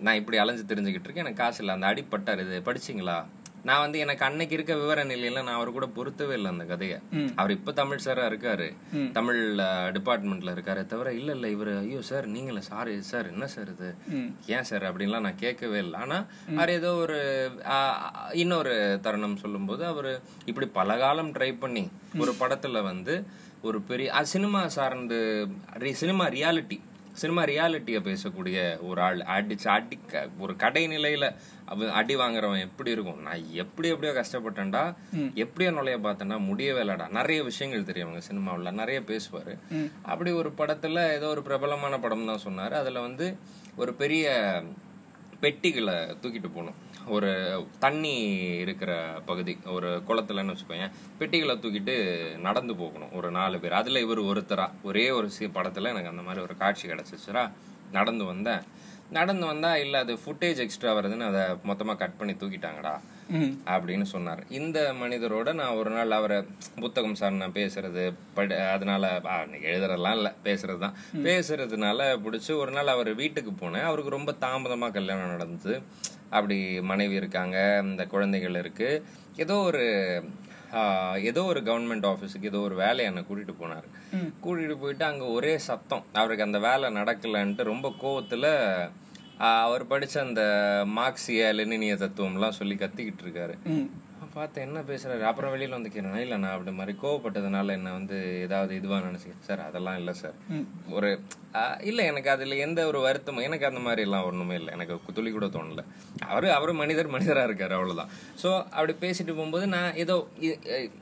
[0.00, 1.24] நான் இப்படி அலைஞ்சு தெரிஞ்சுக்கிட்டு இருக்கேன்.
[1.24, 1.74] எனக்கு காசு இல்லை.
[1.74, 3.24] அந்த அடிப்பட்டார் இது படிச்சீங்களா?
[3.68, 6.98] நான் வந்து எனக்கு அன்னைக்கு இருக்க விவர நிலையில நான் அவர் கூட பொருத்தவே இல்லை அந்த கதையை.
[7.36, 8.66] அவர் இப்ப தமிழ் சாரா இருக்காரு.
[9.12, 9.40] தமிழ்
[9.96, 13.90] டிபார்ட்மெண்ட்ல இருக்காரு தவிர இல்ல இல்ல இவரு ஐயோ சார் நீங்கள சாரி சார் என்ன சார் இது?
[14.56, 15.96] ஏன் சார் அப்படின்லாம் நான் கேட்கவே இல்லை.
[16.00, 16.18] ஆனா
[16.56, 17.18] அவர் ஏதோ ஒரு
[18.42, 20.12] இன்னொரு தருணம் சொல்லும்போது அவரு
[20.44, 21.84] இப்படி பல காலம் ட்ரை பண்ணி
[22.18, 23.16] ஒரு படத்துல வந்து
[23.62, 25.18] ஒரு பெரிய சினிமா சார்ந்து
[26.02, 26.78] சினிமா ரியாலிட்டி
[27.22, 28.56] சினிமா ரியாலிட்டியை பேசக்கூடிய
[28.88, 29.98] ஒரு ஆள் அடிச்சு அடி
[30.38, 31.26] ஒரு கடை நிலையில
[32.00, 33.20] அடி வாங்குறவன் எப்படி இருக்கும்?
[33.26, 34.84] நான் எப்படி எப்படியோ கஷ்டப்பட்டேன்டா.
[35.34, 36.38] எப்படியோ நுழைய பார்த்தேன்டா.
[36.50, 37.06] முடியவே இல்லடா.
[37.18, 38.78] நிறைய விஷயங்கள் தெரியும் அவங்க சினிமாவில்.
[38.80, 39.54] நிறைய பேசுவாரு.
[40.12, 42.74] அப்படி ஒரு படத்துல ஏதோ ஒரு பிரபலமான படம் தான் சொன்னாரு.
[42.82, 43.28] அதுல வந்து
[43.76, 44.26] ஒரு பெரிய
[45.40, 46.74] பெட்டிகளை தூக்கிட்டு போகணும்.
[47.06, 47.30] ஒரு
[47.78, 48.14] தண்ணி
[48.64, 51.94] இருக்கிற பகுதி ஒரு குளத்துலன்னு வச்சுக்கோங்க பெட்டிகளை தூக்கிட்டு
[52.38, 53.72] நடந்து போகணும் ஒரு நாலு பேர்.
[53.72, 54.70] அதில் இவர் ஒருத்தரா.
[54.82, 57.52] ஒரே ஒரு சி படத்தில் எனக்கு அந்த மாதிரி ஒரு காட்சி கிடச்சிச்சுரா.
[57.92, 58.62] நடந்து வந்தேன்.
[59.10, 63.00] நடந்து வந்தால் இல்லை அது ஃபுட்டேஜ் எக்ஸ்ட்ரா வருதுன்னு அதை மொத்தமாக கட் பண்ணி தூக்கிட்டாங்கடா.
[63.74, 64.42] அப்படின்னு சொன்னார்.
[64.58, 66.38] இந்த மனிதரோட நான் ஒரு நாள் அவரை
[66.82, 68.04] புத்தகம் சார் நான் பேசுறது
[68.36, 69.10] படி அதனால
[69.70, 70.96] எழுதுறதெல்லாம் இல்லை பேசுறது தான்.
[71.28, 73.86] பேசுறதுனால பிடிச்சி ஒரு நாள் அவர் வீட்டுக்கு போனேன்.
[73.90, 75.76] அவருக்கு ரொம்ப தாமதமாக கல்யாணம் நடந்தது
[76.36, 76.58] அப்படி
[76.90, 77.56] மனைவி இருக்காங்க
[77.90, 78.90] இந்த குழந்தைகள் இருக்கு.
[79.44, 79.84] ஏதோ ஒரு
[81.30, 83.86] ஏதோ ஒரு கவர்மெண்ட் ஆஃபீஸுக்கு ஏதோ ஒரு வேலையை என்னை கூட்டிட்டு போனார்.
[84.44, 86.02] கூட்டிட்டு போயிட்டு அங்கே ஒரே சத்தம்.
[86.20, 88.46] அவருக்கு அந்த வேலை நடக்கலன்ட்டு ரொம்ப கோவத்துல
[89.38, 90.42] அவர் படிச்ச அந்த
[90.86, 93.54] மார்க்சிய லெனினிய தத்துவம்லாம் சொல்லி கத்திக்கிட்டு இருக்காரு.
[94.36, 95.22] பார்த்தேன் என்ன பேசுறாரு?
[95.22, 99.60] அப்புறம் வெளியில வந்து கேட்டேன் இல்லை நான் அப்படி மாதிரி கோவப்பட்டதுனால என்ன வந்து ஏதாவது இதுவா நினைச்சேன் சார்
[99.60, 100.36] அதெல்லாம் இல்லை சார்.
[100.90, 101.10] ஒரு
[101.82, 104.72] இல்ல எனக்கு அதுல எந்த ஒரு வருத்தமும் எனக்கு அந்த மாதிரி எல்லாம் ஒண்ணுமே இல்லை.
[104.72, 105.82] எனக்கு துளி கூட தோணல.
[106.26, 108.10] அவரு அவரு மனிதர் மனிதரா இருக்காரு அவ்வளவுதான்.
[108.42, 110.16] சோ அப்படி பேசிட்டு போகும்போது நான் ஏதோ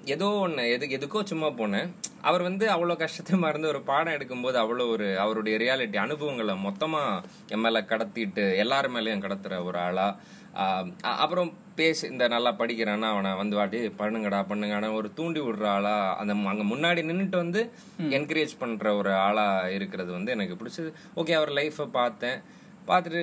[0.09, 1.91] ஏதோ ஒண்ணு எது எதுக்கோ சும்மா போனேன்.
[2.23, 7.03] அவர் வந்து அவ்வளவு கஷ்டத்தை மறந்து ஒரு பாடம் எடுக்கும்போது அவ்வளவு ஒரு அவருடைய ரியாலிட்டி அனுபவங்களை மொத்தமா
[7.49, 10.43] என் மேல கடத்திட்டு எல்லார் மேலயும் கடத்துற ஒரு ஆளா ஆஹ் அ-
[11.23, 16.34] அப்புறம் பேசி இந்த நல்லா படிக்கிறான்னா அவனை வந்து வாட்டி பண்ணுங்கடா பண்ணுங்கடா ஒரு தூண்டி விடுற ஆளா அந்த
[16.52, 17.62] அங்க முன்னாடி நின்னுட்டு வந்து
[18.18, 19.46] என்கரேஜ் பண்ற ஒரு ஆளா
[19.76, 20.92] இருக்கிறது வந்து எனக்கு பிடிச்சது.
[21.20, 22.38] ஓகே அவர் லைஃப்பை பார்த்தேன்.
[22.88, 23.23] பார்த்துட்டு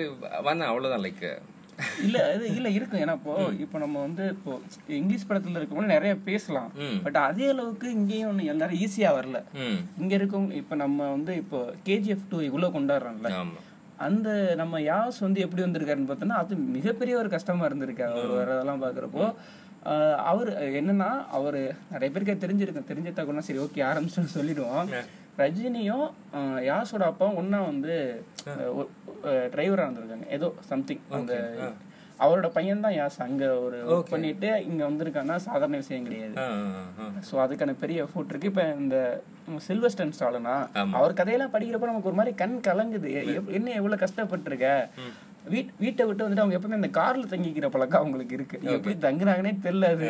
[0.50, 0.70] வந்தேன்.
[0.72, 1.26] அவ்வளவுதான் லைக்
[2.06, 4.52] இல்ல அது இல்ல இருக்கும் ஏன்னா இப்போ இப்போ நம்ம வந்து இப்போ
[4.98, 6.70] இங்கிலீஷ் படத்துல இருக்கும்போது நிறைய பேசலாம்.
[7.06, 9.40] பட் அதே அளவுக்கு இங்கேயும் ஒண்ணு எல்லாரும் ஈஸியா வரல.
[10.02, 13.60] இங்க இருக்கவங்க இப்ப நம்ம வந்து இப்போ கேஜிஎஃப் டூ இவ்வளவு கொண்டாடுறோம்ல ஆமா.
[14.02, 19.26] அந்த நம்ம யாஸ் வந்து எப்படி வந்திருக்காருன்னு பார்த்தோன்னா அது மிகப்பெரிய ஒரு கஷ்டமா இருந்திருக்காரு அவர் வரதெல்லாம் பாக்குறப்போ
[19.86, 21.60] ஆஹ் அவர் என்னன்னா அவர்
[21.92, 22.90] நிறைய பேருக்கு தெரிஞ்சிருக்கும்.
[22.90, 24.90] தெரிஞ்ச தகவல்னா சரி ஓகே ஆரம்பிச்சு சொல்லிடுவோம்.
[25.38, 26.06] ரஜினியும்
[26.64, 27.94] யாஸோட அப்பாவும் ஒண்ணா வந்து
[29.54, 31.34] டிரைவரா இருந்திருக்காங்க ஏதோ சம்திங் அந்த
[32.26, 33.18] அவரோட பையன் தான் யாஸ்.
[33.26, 36.36] அங்க ஒரு ஒர்க் பண்ணிட்டு இங்க வந்திருக்காங்கன்னா சாதாரண விஷயம் கிடையாது.
[37.30, 38.52] சோ அதுக்கான பெரிய எஃபோர்ட் இருக்கு.
[38.52, 38.98] இப்ப இந்த
[39.68, 40.56] சில்வஸ்டன் ஸ்டாலனா
[41.00, 43.12] அவர் கதையெல்லாம் படிக்கிறப்ப நமக்கு ஒரு மாதிரி கண் கலங்குது.
[43.58, 44.70] என்ன எவ்வளவு கஷ்டப்பட்டிருக்க?
[45.54, 48.58] வீட் வீட்டை விட்டு வந்துட்டு அவங்க எப்பவுமே இந்த கார்ல தங்கிக்கிற பழக்கம் அவங்களுக்கு இருக்கு.
[48.76, 50.10] எப்படி தங்குறாங்கன்னே தெரியல அது.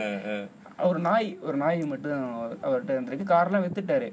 [0.87, 2.23] ஒரு நாய் ஒரு நாய் மட்டும்
[2.67, 4.07] அவர்கிட்ட இருந்திருக்கு கார்லாம் வித்துட்டாரு.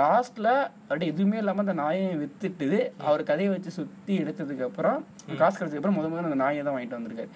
[0.00, 0.48] லாஸ்ட்ல
[0.88, 2.68] அப்படியே எதுவுமே இல்லாம அந்த நாயையும் வித்துட்டு
[3.08, 4.98] அவர் கதையை வச்சு சுத்தி எடுத்ததுக்கு அப்புறம்
[5.40, 7.30] காசு கிடைச்சதுக்கு அப்புறம் முத முதல்ல அந்த நாயை தான் வாங்கிட்டு வந்திருக்காரு.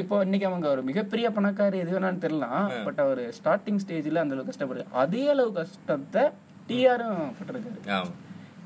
[0.00, 4.54] இப்போ இன்னைக்கு அவங்க ஒரு மிகப்பெரிய பணக்காரர் எது வேணாலும் தெரியலாம் பட் அவர் ஸ்டார்டிங் ஸ்டேஜ்ல அந்த அளவுக்கு
[4.54, 4.86] கஷ்டப்படுது.
[5.04, 6.24] அதே அளவு கஷ்டத்தை
[6.70, 8.08] டிஆரும் பட்டிருக்காரு.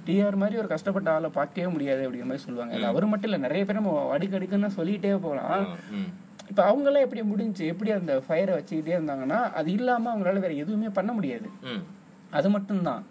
[0.07, 2.75] டிஆர் மாதிரி ஒரு கஷ்டப்பட்ட ஆளை பார்க்கவே முடியாது அப்படிங்கிற மாதிரி சொல்லுவாங்க.
[2.91, 5.65] அவர் மட்டும் இல்ல நிறைய பேர் நம்ம அடுக்கு அடுக்குன்னு சொல்லிட்டே போகலாம்.
[6.49, 10.89] இப்ப அவங்க எல்லாம் எப்படி முடிஞ்சு எப்படி அந்த ஃபயரை வச்சுக்கிட்டே இருந்தாங்கன்னா அது இல்லாம அவங்களால வேற எதுவுமே
[10.89, 11.49] பண்ண முடியாது.
[12.31, 13.07] அது மட்டும்தான்.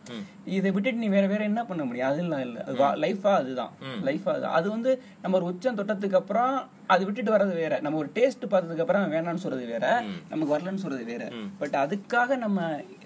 [0.45, 2.07] இதை விட்டுட்டு நீ வேற வேற என்ன பண்ண முடியும்?
[2.07, 3.71] அதெல்லாம் இல்ல அது லைஃபா அதுதான்.
[4.05, 6.53] லைஃபா அது அது வந்து நம்ம ஒரு உச்சம் தொட்டதுக்கு அப்புறம்
[6.87, 7.79] அது விட்டுட்டு வர்றது வேற.
[7.79, 10.03] நம்ம ஒரு டேஸ்ட் பார்த்ததுக்கு அப்புறம் வேணாம்னு சொல்றது வேற.
[10.29, 11.31] நமக்கு வரலன்னு சொல்றது வேற.
[11.57, 12.59] பட் அதுக்காக நம்ம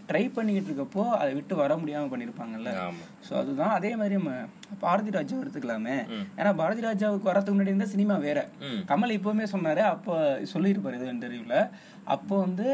[0.09, 2.71] ட்ரை பண்ணிக்கிட்டு இருக்கப்போ அதை விட்டு வர முடியாம பண்ணிருப்பாங்கல்ல.
[2.81, 3.03] ஆமா.
[3.27, 4.33] ஸோ அதுதான் அதே மாதிரி நம்ம
[4.79, 5.95] பாரதி ராஜா எடுத்துக்கலாமே.
[6.37, 8.39] ஏன்னா பாரதி ராஜாவுக்கு வரதுக்கு முன்னாடி இருந்த சினிமா வேற.
[8.85, 10.15] கமல் இப்பவுமே சொன்னாரு அப்போ
[10.53, 11.57] சொல்லியிருப்பாரு இது இன்டர்வியூல
[12.05, 12.65] அப்போ வந்து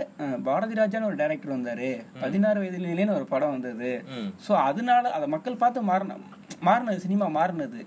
[0.44, 1.90] பாரதி ராஜான்னு ஒரு டைரக்டர் வந்தாரு.
[2.22, 3.92] பதினாறு வயதுலேன்னு ஒரு படம் வந்தது.
[4.48, 6.18] ஸோ அதனால அதை மக்கள் பார்த்து மாறின
[6.64, 7.82] மாறினது சினிமா மாறினது.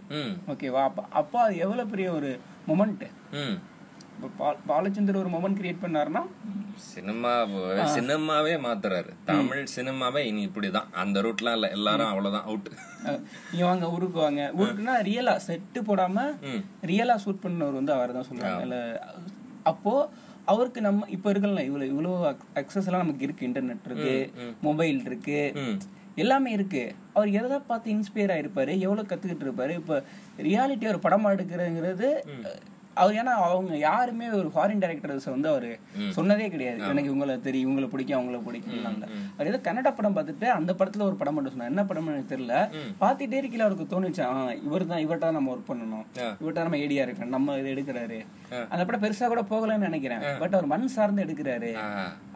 [0.48, 2.30] ஓகேவா அப்போ அப்போ அது எவ்வளோ பெரிய ஒரு
[2.68, 3.54] மொமெண்ட் ம்.
[3.54, 3.71] இப்போ பா-
[4.70, 6.22] பாலச்சந்தர் ஒரு மொமெண்ட் கிரியேட் பண்ணாருன்னா?
[6.88, 7.32] சினிமா
[7.94, 9.10] சினிமாவே மாத்துறாரு.
[9.30, 10.88] தமிழ் சினிமாவே இனி இப்படிதான்.
[11.02, 11.68] அந்த ரூட்லாம் இல்ல.
[11.76, 12.46] எல்லாரும் அவ்வளவுதான்.
[12.50, 12.68] அவுட்
[13.50, 14.42] நீங்க வாங்க ஊருக்கு வாங்க.
[14.58, 16.26] ஊருக்குன்னா ரியலா செட்டு போடாம
[16.90, 18.78] ரியலா ஷூட் பண்ணவர் வந்து அவர் தான் சொல்றாங்க.
[19.72, 19.94] அப்போ
[20.52, 23.48] அவருக்கு நம்ம இப்ப இருக்கலாம் இவ்வளவு இவ்வளவு அக்சஸ் எல்லாம் நமக்கு இருக்கு.
[23.48, 24.14] இன்டர்நெட் இருக்கு
[24.68, 25.40] மொபைல் இருக்கு.
[26.22, 26.82] எல்லாமே இருக்கு.
[27.16, 28.72] அவர் எதை பார்த்து இன்ஸ்பயர் ஆயிருப்பாரு?
[28.86, 29.74] எவ்வளவு கத்துக்கிட்டு இருப்பாரு?
[29.80, 30.02] இப்ப
[30.48, 32.08] ரியாலிட்டி ஒரு படமா எடுக்கிறதுங்கிறது
[33.00, 35.70] அவர் ஏன்னா அவங்க யாருமே ஒரு ஃபாரின் டைரக்டர்ஸ் வந்து அவரு
[36.16, 36.80] சொன்னதே கிடையாது.
[36.92, 38.86] எனக்கு இவங்கள தெரியும் இவங்கள பிடிக்கும் அவங்கள பிடிக்கும்
[39.36, 41.72] அவர் ஏதோ கன்னட படம் பார்த்துட்டு அந்த படத்துல ஒரு படம் மட்டும் சொன்னார்.
[41.72, 42.56] என்ன படம் எனக்கு தெரியல.
[43.02, 44.22] பார்த்துட்டே இருக்கல அவருக்கு தோணுச்சு
[44.68, 46.04] இவர் தான் இவர்கிட்ட தான் நம்ம ஒர்க் பண்ணணும்.
[46.40, 48.20] இவர்கிட்ட நம்ம ஏடியா இருக்கணும் நம்ம இது எடுக்கிறாரு.
[48.72, 50.24] அந்த படம் பெருசா கூட போகலன்னு நினைக்கிறேன்.
[50.42, 51.72] பட் அவர் மண் சார்ந்து எடுக்கிறாரு.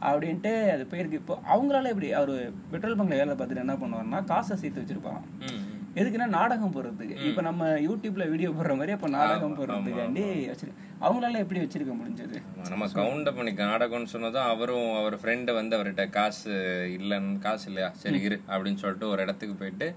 [0.09, 1.21] அப்படின்ட்டு அது போயிருக்கு.
[1.23, 2.35] இப்போ அவங்களால எப்படி அவர்
[2.73, 5.27] பெட்ரோல் பங்க்ல வேலை பார்த்துட்டு என்ன பண்ணுவாருன்னா காசை சேர்த்து வச்சிருப்பாராம்.
[5.49, 5.63] ம்.
[6.01, 7.15] எதுக்குன்னா நாடகம் போடுறதுக்கு.
[7.29, 10.73] இப்ப நம்ம யூடியூப்ல வீடியோ போடுற மாதிரி அப்ப நாடகம் போடுறதுக்காண்டி வச்சிரு
[11.05, 12.37] அவங்களால எப்படி வச்சிருக்க முடிஞ்சது?
[12.73, 16.53] நம்ம கவுண்ட் பண்ணி நாடகம்னு சொன்னதும் அவரும் அவர் ஃப்ரெண்டு வந்து அவர்கிட்ட காசு
[16.99, 17.91] இல்லைன்னு காசு இல்லையா?
[18.03, 19.89] சரி இரு அப்படின்னு சொல்லிட்டு ஒரு இடத்துக்கு போயிட்டு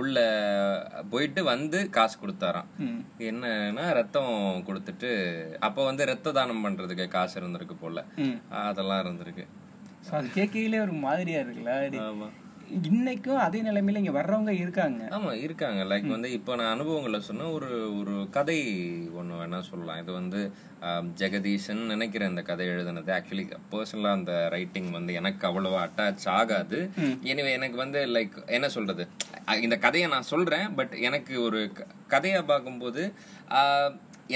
[0.00, 0.16] உள்ள
[1.12, 2.68] போயிட்டு வந்து காசு கொடுத்தாராம்.
[3.30, 4.34] என்னன்னா ரத்தம்
[4.68, 5.10] கொடுத்துட்டு
[5.68, 8.04] அப்போ வந்து ரத்த தானம் பண்றதுக்கு காசு இருந்திருக்கு போல.
[8.68, 9.46] அதெல்லாம் இருந்திருக்கு.
[10.18, 11.72] அது கேட்கையிலே ஒரு மாதிரியா இருக்குல்ல
[12.76, 15.02] இன்னைக்கும் அதே நிலைமையில இங்க வர்றவங்க இருக்காங்க.
[15.16, 15.80] ஆமா இருக்காங்க.
[15.90, 18.58] லைக் வந்து இப்போ நான் அனுபவங்களை சொன்னா ஒரு ஒரு கதை
[19.20, 20.00] ஒண்ணு வேணா சொல்லலாம்.
[20.02, 20.40] இது வந்து
[21.20, 23.10] ஜெகதீஷன் நினைக்கிறேன் இந்த கதை எழுதுனது.
[23.18, 26.80] ஆக்சுவலி பர்சனலா அந்த ரைட்டிங் வந்து எனக்கு அவ்வளவா அட்டாச் ஆகாது.
[27.32, 29.06] எனவே எனக்கு வந்து லைக் என்ன சொல்றது?
[29.66, 31.62] இந்த கதையை நான் சொல்றேன் பட் எனக்கு ஒரு
[32.14, 33.04] கதையா பார்க்கும்போது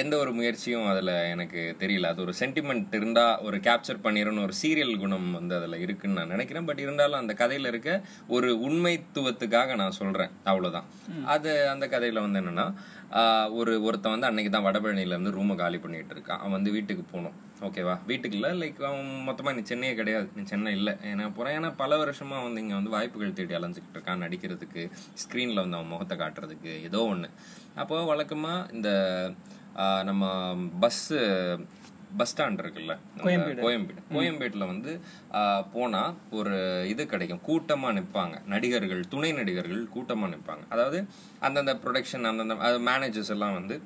[0.01, 2.11] எந்த ஒரு முயற்சியும் அதுல எனக்கு தெரியல.
[2.13, 6.67] அது ஒரு சென்டிமெண்ட் இருந்தா ஒரு கேப்சர் பண்ணிடணும் ஒரு சீரியல் குணம் வந்து அதுல இருக்குன்னு நான் நினைக்கிறேன்.
[6.69, 7.91] பட் இருந்தாலும் அந்த கதையில இருக்க
[8.37, 10.33] ஒரு உண்மைத்துவத்துக்காக நான் சொல்றேன்.
[10.51, 10.89] அவ்வளவுதான்.
[11.35, 12.67] அது அந்த கதையில வந்து என்னன்னா
[13.61, 16.41] ஒரு ஒருத்தன் வந்து அன்னைக்கு தான் வடபழனில இருந்து ரூமை காலி பண்ணிட்டு இருக்கான்.
[16.43, 17.37] அவன் வந்து வீட்டுக்கு போகணும்.
[17.67, 20.29] ஓகேவா வீட்டுக்கு இல்லை லைக் அவன் மொத்தமா நீ சென்னையே கிடையாது.
[20.37, 20.95] நீ சென்னை இல்லை.
[21.11, 21.57] ஏன்னா போறேன்.
[21.59, 24.23] ஏன்னா பல வருஷமா வந்து இங்க வந்து வாய்ப்புகள் தேடி அலைஞ்சிக்கிட்டு இருக்கான்.
[24.27, 24.85] நடிக்கிறதுக்கு
[25.25, 27.31] ஸ்க்ரீன்ல வந்து அவன் முகத்தை காட்டுறதுக்கு ஏதோ ஒண்ணு.
[27.83, 28.91] அப்போ வழக்கமா இந்த
[30.05, 30.25] நம்ம
[30.83, 31.03] பஸ்
[32.17, 34.01] பஸ் ஸ்டாண்ட் இருக்குல்ல கோயம்பேடு.
[34.11, 34.93] கோயம்பேட்டில் வந்து
[35.39, 36.03] ஆஹ், போனா
[36.39, 36.55] ஒரு
[36.91, 37.41] இது கிடைக்கும்.
[37.47, 40.99] கூட்டமா நிற்பாங்க நடிகர்கள் துணை நடிகர்கள் கூட்டமா நிற்பாங்க அதாவது
[41.43, 42.57] அந்தந்த ப்ரொடக்ஷன் அந்தந்த
[42.89, 43.77] மேனேஜர்ஸ் எல்லாம் வந்து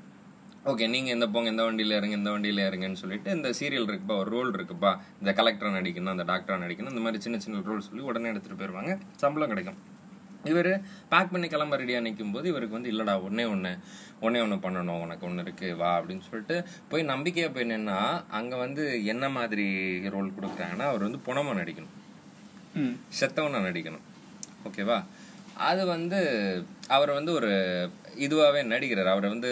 [0.65, 4.31] ஓகே நீங்க இந்த போங்க இந்த வண்டியில இறங்க இந்த வண்டியில இறங்குன்னு சொல்லிட்டு இந்த சீரியல் இருக்குப்பா ஒரு
[4.33, 4.91] ரோல் இருக்குப்பா.
[5.21, 8.95] இந்த கலெக்டரா நடிக்கணும் அந்த டாக்டரா நடிக்கணும் இந்த மாதிரி சின்ன சின்ன ரோல் சொல்லி உடனே எடுத்துட்டு போயிருவாங்க.
[9.17, 9.79] சம்பளம் கிடைக்கும்.
[10.45, 10.71] இவர்
[11.09, 13.73] பேக் பண்ணி கிளம்ப ரெடியாக நிற்கும் போது இவருக்கு வந்து இல்லடா ஒன்னே ஒன்று
[14.25, 16.57] ஒன்னே ஒன்று பண்ணணும் உனக்கு ஒன்று இருக்கு வா அப்படின்னு சொல்லிட்டு
[16.91, 17.99] போய் நம்பிக்கையாக போய் நின்னா
[18.39, 19.67] அங்கே வந்து என்ன மாதிரி
[20.15, 21.95] ரோல் கொடுக்குறாங்கன்னா அவர் வந்து புனமா நடிக்கணும்.
[23.21, 24.07] செத்தவனா நடிக்கணும்.
[24.69, 24.99] ஓகேவா
[25.69, 26.19] அது வந்து
[26.97, 27.51] அவர் வந்து ஒரு
[28.25, 29.11] இதுவாகவே நடிக்கிறார்.
[29.13, 29.51] அவர் வந்து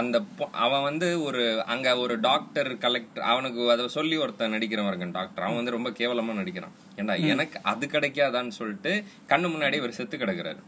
[0.00, 0.16] அந்த
[0.64, 1.42] அவன் வந்து ஒரு
[1.72, 6.34] அங்க ஒரு டாக்டர் கலெக்டர் அவனுக்கு அதை சொல்லி ஒருத்தன் நடிக்கிறவன் இருக்கான் டாக்டர் அவன் வந்து ரொம்ப கேவலமா
[6.40, 6.74] நடிக்கிறான்.
[6.98, 8.92] ஏன்டா எனக்கு அது கிடைக்காதான்னு சொல்லிட்டு
[9.32, 10.60] கண்ணு முன்னாடி இவர் செத்து கிடக்குறாரு.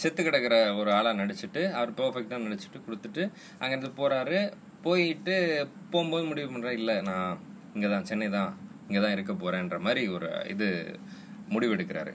[0.00, 3.24] செத்து கிடக்குற ஒரு ஆளா நடிச்சிட்டு அவர் பெர்ஃபெக்டா நடிச்சிட்டு கொடுத்துட்டு
[3.58, 4.38] அங்கிருந்து போறாரு.
[4.86, 5.36] போயிட்டு
[5.90, 7.38] போகும்போது முடிவு பண்றேன் இல்ல நான்
[7.74, 8.50] இங்கதான் சென்னை தான்
[8.88, 10.68] இங்கதான் இருக்க போறேன்ற மாதிரி ஒரு இது
[11.50, 12.12] முடிவெடுக்கிறாரு.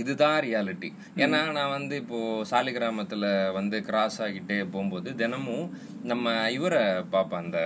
[0.00, 0.88] இதுதான் ரியாலிட்டி
[1.22, 2.18] ஏன்னா நான் வந்து இப்போ
[2.50, 5.68] சாலிகிராமத்துல வந்து கிராஸ் ஆகிட்டே போகும்போது தினமும்
[6.02, 6.82] நம்ம இவரை
[7.14, 7.42] பார்ப்பேன்.
[7.44, 7.60] அந்த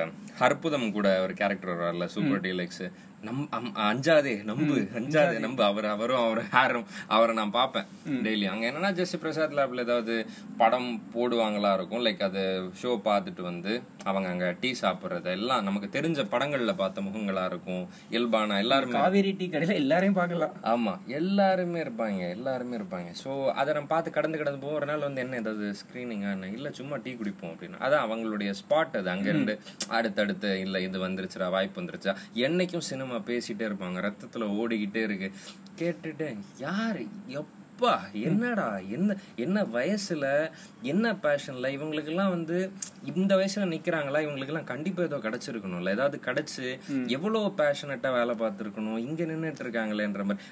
[0.46, 2.85] அற்புதம் கூட ஒரு கேரக்டர் வரல சூப்பர் டீலக்ஸ்
[3.27, 3.43] நம்
[3.89, 5.63] அஞ்சாதே நம்பு அஞ்சாதே நம்பு.
[5.69, 7.87] அவர் அவரும் அவர் ஹேரும் அவரை நான் பார்ப்பேன்
[8.25, 10.15] டெய்லி அங்க என்னன்னா ஜஸ்ட் பிரசாத் லேப்ல ஏதாவது
[10.61, 12.43] படம் போடுவாங்களா இருக்கும் லைக் அது
[12.81, 13.73] ஷோ பார்த்துட்டு வந்து
[14.11, 17.85] அவங்க அங்க டீ சாப்பிடுறது எல்லாம் நமக்கு தெரிஞ்ச படங்கள்ல பார்த்த முகங்களா இருக்கும்.
[18.15, 20.55] இயல்பான எல்லாருமே காவேரி டீ கடையில எல்லாரையும் பார்க்கலாம்.
[20.73, 23.11] ஆமா எல்லாருமே இருப்பாங்க எல்லாருமே இருப்பாங்க.
[23.23, 23.31] சோ
[23.61, 24.79] அதை நம்ம பார்த்து கடந்து கடந்து போவோம்.
[24.81, 26.51] ஒரு நாள் வந்து என்ன ஏதாவது ஸ்கிரீனிங்கா என்ன?
[26.57, 29.11] இல்ல சும்மா டீ குடிப்போம் அப்படின்னு அதான் அவங்களுடைய ஸ்பாட் அது.
[29.15, 29.57] அங்க இருந்து
[29.99, 32.15] அடுத்தடுத்து இல்ல இது வந்துருச்சுடா வாய்ப்பு வந்துருச்சா?
[32.49, 35.33] என்னைக்கும் சினிமா பேசிட்டே இருப்பாங்க ரத்தத்துல ஓடிக்கிட்டே இருக்கு.
[35.79, 37.07] கேட்டுட்டேன் யாரு?
[37.29, 38.12] எப்பா?
[38.12, 38.79] என்னடா?
[38.79, 40.51] என்ன என்ன வயசுல?
[40.83, 42.72] என்ன பேஷன்ல இவங்களுக்கெல்லாம் வந்து
[43.14, 44.18] இந்த வயசுல நிக்கிறாங்களா?
[44.27, 45.90] இவங்களுக்கெல்லாம் கண்டிப்பா ஏதோ கிடைச்சிருக்கணும்ல.
[45.90, 48.98] ஏதாவது கிடைச்சு எவ்வளவு பேஷனட்டா வேலை பார்த்துருக்கணும்?
[48.98, 50.46] இங்க நின்னுட்டு இருக்காங்களேன்ற மாதிரி.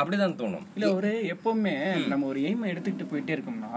[0.00, 0.66] அப்படிதான் தோணும்.
[0.74, 3.74] இல்ல ஒரு எப்பவுமே நம்ம ஒரு எய்மை எடுத்துக்கிட்டு போயிட்டே இருக்கோம்னா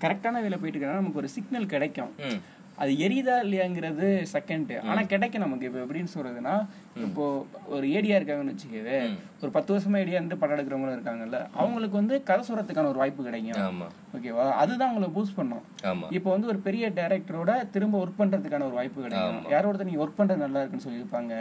[0.00, 2.12] கரெக்டான வேலை போயிட்டு இருக்கா நமக்கு ஒரு சிக்னல் கிடைக்கும்.
[2.78, 6.54] அது எரியுதா இல்லையாங்கிறது செகண்ட் ஆனா கிடைக்கும் நமக்கு இப்ப எப்படின்னு சொல்றதுன்னா
[7.04, 7.24] இப்போ
[7.68, 8.98] ஒரு ஏடியா இருக்காங்கன்னு வச்சுக்கவே
[9.42, 13.62] ஒரு பத்து வருஷமா ஏடியா இருந்து படம் எடுக்கிறவங்களும் இருக்காங்கல்ல அவங்களுக்கு வந்து கதை சொல்றதுக்கான ஒரு வாய்ப்பு கிடைக்கும்.
[13.68, 13.88] ஆமா.
[14.16, 15.62] ஓகேவா அதுதான் அவங்கள பூஸ்ட் பண்ணும்.
[15.90, 16.06] ஆமா.
[16.16, 19.40] இப்போ வந்து ஒரு பெரிய டைரக்டரோட திரும்ப ஒர்க் பண்றதுக்கான ஒரு வாய்ப்பு கிடைக்கும்.
[19.54, 21.32] யாரோ ஒருத்தர் நீங்க ஒர்க் பண்றது நல்லா இருக்குன்னு சொல்லியிருப்பாங்க.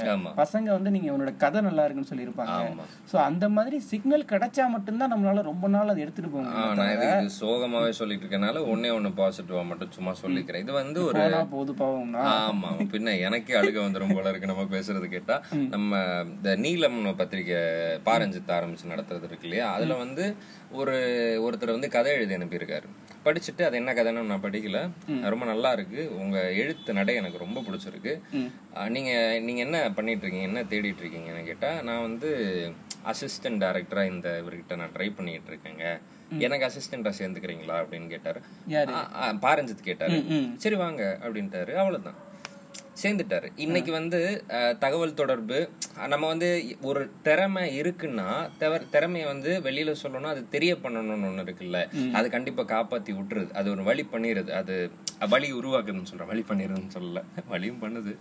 [0.42, 2.86] பசங்க வந்து நீங்க உன்னோட கதை நல்லா இருக்குன்னு சொல்லியிருப்பாங்க.
[3.12, 8.26] சோ அந்த மாதிரி சிக்னல் கிடைச்சா மட்டும்தான் நம்மளால ரொம்ப நாள் அதை எடுத்துட்டு போக நான் சோகமாவே சொல்லிட்டு
[8.26, 10.64] இருக்கனால ஒன்னே ஒண்ணு பாசிட்டிவா மட்டும் சும்மா சொல்லிக்கிறேன்.
[10.66, 11.22] இது வந்து ஒரு
[11.54, 12.24] போது பாவம்னா?
[12.48, 15.38] ஆமா பின்ன எனக்கே அழுக வந்துரும் போல இருக்கு நம்ம பேசுறது கேட்டா.
[15.76, 16.02] நம்ம
[16.34, 17.62] இந்த நீலம் பத்திரிக்கை
[18.10, 19.68] பாரஞ்சித் ஆரம்பிச்சு நடத்துறது இருக்கு இல்லையா?
[19.76, 20.26] அதுல வந்து
[20.74, 20.96] ஒரு
[21.46, 22.88] ஒருத்தர் வந்து கதை எழுதி அனுப்பியிருக்காரு.
[23.26, 24.78] படிச்சுட்டு அது என்ன கதைன்னு நான் படிக்கல.
[25.32, 26.02] ரொம்ப நல்லா இருக்கு.
[26.20, 28.14] உங்க எழுத்து நடை எனக்கு ரொம்ப பிடிச்சிருக்கு.
[28.90, 29.12] நீங்க
[29.48, 30.48] நீங்க என்ன பண்ணிட்டு இருக்கீங்க?
[30.50, 32.32] என்ன தேடிட்டு இருக்கீங்கன்னு கேட்டா நான் வந்து
[33.12, 35.86] அசிஸ்டன்ட் டைரக்டரா இந்த இவர்கிட்ட நான் ட்ரை பண்ணிட்டு இருக்கேங்க.
[36.44, 37.76] எனக்கு அசிஸ்டண்டா சேர்ந்துக்கிறீங்களா?
[37.82, 38.40] அப்படின்னு கேட்டாரு.
[39.46, 40.18] பாரஞ்சித் கேட்டாரு.
[40.58, 41.74] சரி வாங்க அப்படின்ட்டாரு.
[41.84, 42.23] அவ்வளவுதான்.
[43.02, 43.48] சேர்ந்துட்டாரு.
[43.64, 44.20] இன்னைக்கு வந்து
[44.84, 45.58] தகவல் தொடர்பு
[46.12, 46.50] நம்ம வந்து
[46.90, 48.28] ஒரு திறமை இருக்குன்னா
[48.94, 51.80] திறமைய வந்து வெளியில சொல்லணும் அது தெரிய பண்ணணும்னு ஒண்ணு இருக்குல்ல.
[52.20, 53.52] அது கண்டிப்பா காப்பாத்தி விட்டுருது.
[53.60, 54.52] அது ஒரு வழி பண்ணிருது.
[54.62, 54.76] அது
[55.34, 56.32] வழி உருவாக்குதுன்னு சொல்றேன்.
[56.34, 57.22] வழி பண்ணிருதுன்னு சொல்லல.
[57.54, 58.14] வழியும் பண்ணுது.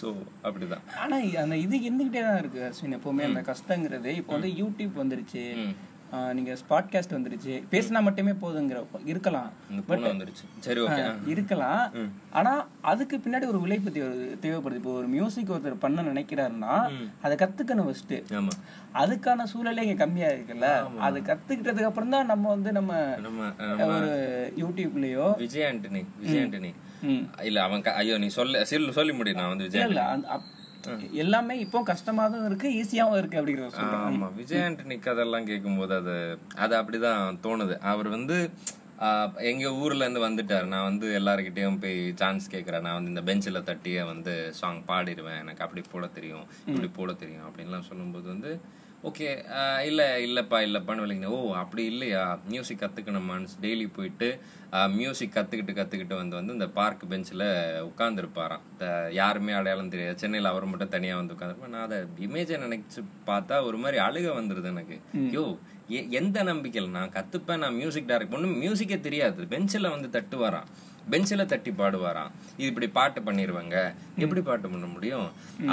[0.00, 0.08] சோ
[0.46, 0.86] அப்படிதான்.
[1.02, 3.26] ஆனா அந்த இது இருந்துகிட்டே தான் இருக்கு அஸ்வின் எப்பவுமே.
[3.30, 5.44] அந்த கஷ்டங்கிறது இப்போ வந்து யூடியூப் வந்துருச்சு.
[6.36, 7.54] நீங்க ஸ்பாட்காஸ்ட் வந்துருச்சு.
[7.72, 8.78] பேசினா மட்டுமே போதுங்கிற
[9.12, 9.50] இருக்கலாம்.
[9.88, 10.44] பூனை வந்துருச்சு.
[10.66, 11.82] சரி ஓகே இருக்கலாம்.
[12.38, 12.52] ஆனா
[12.92, 14.04] அதுக்கு பின்னாடி ஒரு தேவை
[14.44, 14.80] தேவைப்படுது.
[14.80, 16.74] இப்போ ஒரு மியூசிக் ஒருத்தர் பண்ண நினைக்கிறாருன்னா
[17.26, 18.54] அதை கத்துக்கணும் ஃபர்ஸ்ட் ஆமா.
[19.02, 20.68] அதுக்கான சூழலே இங்க கம்மியா இருக்குல்ல.
[21.08, 22.92] அது கத்துக்கிட்டதுக்கு அப்புறம் தான் நம்ம வந்து நம்ம
[23.94, 24.10] ஒரு
[24.62, 26.72] யூடியூப்லயோ விஜய் ஆண்டனி விஜய் ஆண்டனி.
[27.48, 30.04] இல்ல அவன் ஐயோ நீ சொல்ல சொல்லு சொல்லி முடி நான் வந்து விஜய் இல்ல
[31.16, 33.68] எல்லாமே இப்போ கஷ்டமாவும் இருக்கு ஈஸியாவும் இருக்கு அப்படிங்கிற
[34.00, 36.14] ஆமா விஜய் ஆண்டனி கதெல்லாம் கேட்கும்போது அது
[36.58, 37.76] அது அப்படிதான் தோணுது.
[37.90, 38.38] அவர் வந்து
[39.06, 40.66] ஆஹ், எங்க ஊர்ல இருந்து வந்துட்டாரு.
[40.66, 42.84] நான் வந்து எல்லாருக்கிட்டையும் போய் சான்ஸ் கேட்கறேன்.
[42.84, 45.40] நான் வந்து இந்த பெஞ்சில் தட்டியே வந்து சாங் பாடிடுவேன்.
[45.42, 48.52] எனக்கு அப்படி போட தெரியும் இப்படி போட தெரியும் அப்படின்லாம் சொல்லும்போது வந்து
[49.08, 49.26] ஓகே
[49.88, 52.22] இல்ல இல்லப்பா இல்லப்பான்னு விளைங்க ஓ அப்படி இல்லையா?
[52.52, 54.28] மியூசிக் கத்துக்கணுமான்னு டெய்லி போயிட்டு
[55.00, 57.44] மியூசிக் கத்துக்கிட்டு கத்துக்கிட்டு வந்து வந்து இந்த பார்க் பெஞ்சில்
[57.90, 58.64] உட்காந்துருப்பாராம்
[59.18, 60.20] யாருமே அடையாளம் தெரியாது.
[60.22, 64.70] சென்னையில் அவர் மட்டும் தனியா வந்து உட்காந்துருப்பேன் நான் அதை இமேஜை நினைச்சு பார்த்தா ஒரு மாதிரி அழுக வந்துருது
[64.74, 64.98] எனக்கு.
[65.36, 65.44] யோ
[66.20, 66.90] எந்த நம்பிக்கையில்?
[66.98, 69.48] நான் கத்துப்பேன் நான் மியூசிக் டைரக்ட் பண்ணும் மியூசிக்கே தெரியாது.
[69.54, 70.68] பெஞ்சில் வந்து தட்டு வரான்
[71.12, 72.30] பெஞ்சில் தட்டி பாடுவாராம்.
[72.58, 73.76] இது இப்படி பாட்டு பண்ணிடுவாங்க
[74.24, 75.28] எப்படி பாட்டு பண்ண முடியும்?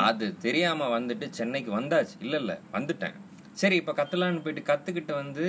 [0.08, 2.16] அது தெரியாம வந்துட்டு சென்னைக்கு வந்தாச்சு.
[2.26, 3.16] இல்ல இல்ல வந்துட்டேன்.
[3.62, 5.46] சரி இப்ப கத்தலான்னு போயிட்டு கத்துக்கிட்டு வந்து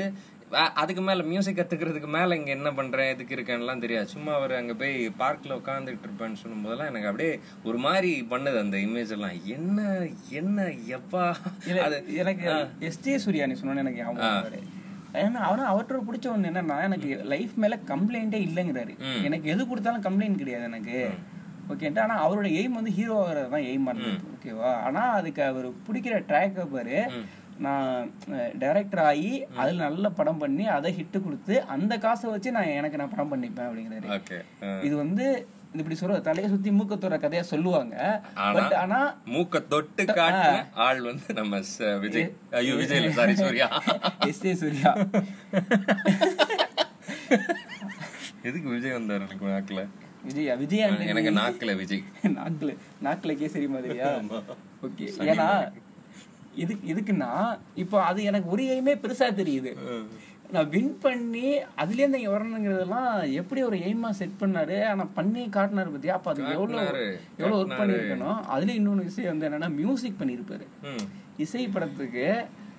[0.80, 4.06] அதுக்கு மேல மியூசிக் கத்துக்கிறதுக்கு மேல இங்க என்ன பண்றேன் எதுக்கு இருக்கேன்லாம் தெரியாது.
[4.12, 7.32] சும்மா அவர் அங்க போய் பார்க்ல உட்காந்துட்டு இருப்பேன்னு சொல்லும் போதெல்லாம் எனக்கு அப்படியே
[7.68, 9.36] ஒரு மாதிரி பண்ணுது அந்த இமேஜ் எல்லாம்.
[9.56, 9.78] என்ன
[10.40, 10.66] என்ன
[10.98, 11.24] எப்பா?
[11.86, 12.48] அது எனக்கு
[12.88, 14.02] எஸ் ஜே சூர்யா நீ சொன்ன எனக்கு.
[15.22, 18.94] ஏன்னா அவரும் அவர்கிட்ட பிடிச்ச ஒண்ணு என்னன்னா எனக்கு லைஃப் மேல கம்ப்ளைண்டே இல்லைங்கிறாரு.
[19.28, 20.98] எனக்கு எது கொடுத்தாலும் கம்ப்ளைண்ட் கிடையாது எனக்கு.
[21.72, 26.16] ஓகேன்ட்டு ஆனா அவரோட எய்ம் வந்து ஹீரோ ஆகிறது தான் எய்ம் இருந்தது ஓகேவா ஆனா அதுக்கு அவர் பிடிக்கிற
[26.30, 26.98] ட்ராக்கை பாரு
[27.66, 28.12] நான்
[28.62, 33.12] டைரக்டர் ஆகி அதுல நல்ல படம் பண்ணி அதை ஹிட் கொடுத்து அந்த காசை வச்சு நான் எனக்கு நான்
[33.12, 34.40] படம் பண்ணிப்பேன் அப்படிங்கிறாரு.
[34.86, 35.26] இது வந்து
[35.78, 37.96] இப்படி சொல்ற தலையை சுத்தி மூக்கத்தோட கதையா சொல்லுவாங்க.
[38.56, 38.98] பட் ஆனா
[39.34, 41.60] மூக்க தொட்டு காட்டுன ஆள் வந்து நம்ம
[42.04, 42.28] விஜய்
[42.60, 43.68] ஐயோ Vijay sorry Surya.
[44.28, 44.92] S A Surya.
[48.48, 49.82] எதுக்கு விஜய் வந்தாரு எனக்கு நாக்குல?
[50.28, 50.54] விஜயா?
[50.60, 52.04] விஜயா எனக்கு நாக்குல விஜய்.
[52.38, 52.70] நாக்குல
[53.06, 54.10] நாக்குல கேசரி மாதிரியா?
[54.88, 55.48] ஓகே ஏன்னா
[56.56, 57.30] இதுக்கு இதுக்குன்னா
[57.74, 59.72] இப்போ அது எனக்கு ஒரு எய்மே பெருசா தெரியுது.
[60.52, 61.46] நான் வின் பண்ணி
[61.82, 64.76] அதுலேருந்து இங்க வரணுங்கிறதெல்லாம் எப்படி ஒரு எய்மா செட் பண்ணாரு?
[64.86, 66.10] ஆனா பண்ணி காட்டினாரு பத்தியா?
[66.10, 67.04] அப்ப அது எவ்வளவு காட்டினாரு,
[67.38, 71.04] எவ்வளவு ஒர்க் பண்ணிருக்கணும் அதுல இன்னொன்னு விஷயம் வந்து என்னன்னா மியூசிக் பண்ணிருப்பாரு ம்.
[71.36, 72.26] இசை படத்துக்கு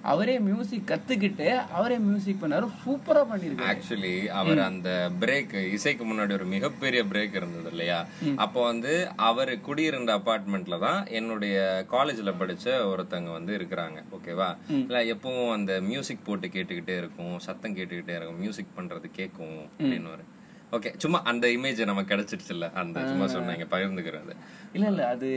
[0.05, 2.67] அவரே மியூசிக் கத்துக்கிட்டு அவரே மியூசிக் பண்ணாரு.
[2.83, 4.89] சூப்பரா பண்ணிருக்காரு ஆக்சுவலி அவர் அந்த
[5.21, 7.99] பிரேக் இசைக்கு முன்னாடி ஒரு மிகப்பெரிய பிரேக் இருந்தது இல்லையா?
[8.37, 8.93] அப்போ வந்து
[9.29, 11.55] அவர் குடியிருந்த அபார்ட்மெண்ட்ல தான் என்னுடைய
[11.93, 13.97] காலேஜ்ல படிச்ச ஒருத்தங்க வந்து இருக்கிறாங்க.
[14.17, 14.49] ஓகேவா
[14.81, 20.31] இல்ல எப்பவும் அந்த மியூசிக் போட்டு கேட்டுக்கிட்டே இருக்கும் சத்தம் கேட்டுக்கிட்டே இருக்கும் மியூசிக் பண்றது கேட்கும் அப்படின்னு
[20.73, 24.33] ஓகே சும்மா அந்த இமேஜ் நமக்கு கிடைச்சிடுச்சுல்ல அந்த சும்மா சொன்னாங்க பகிர்ந்துக்கிறது.
[24.73, 25.29] இல்ல இல்ல அது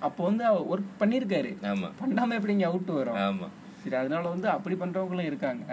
[0.00, 1.88] அப்போ வந்து ஒர்க் பண்ணிருக்காரு ஆமா.
[2.00, 3.18] பண்ணாம எப்படி இங்க அவுட் வரும்?
[3.26, 3.48] ஆமா.
[3.82, 5.66] சரி அதனால வந்து அப்படி பண்றவங்களும் இருக்காங்க.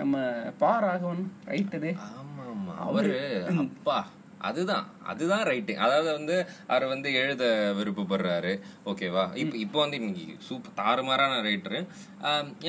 [0.00, 0.14] நம்ம
[0.62, 3.18] பா ராகவன் ரைட்டரு ஆமா ஆமா அவரு
[3.66, 3.98] அப்பா
[4.48, 6.36] அதுதான் அதுதான் ரைட்டிங் அதாவது வந்து
[6.72, 7.44] அவர் வந்து எழுத
[7.78, 8.52] விருப்பப்படுறாரு.
[8.90, 11.80] ஓகேவா இப்போ இப்போ வந்து இன்னைக்கு சூப்பர் தாறுமாறான ரைட்டரு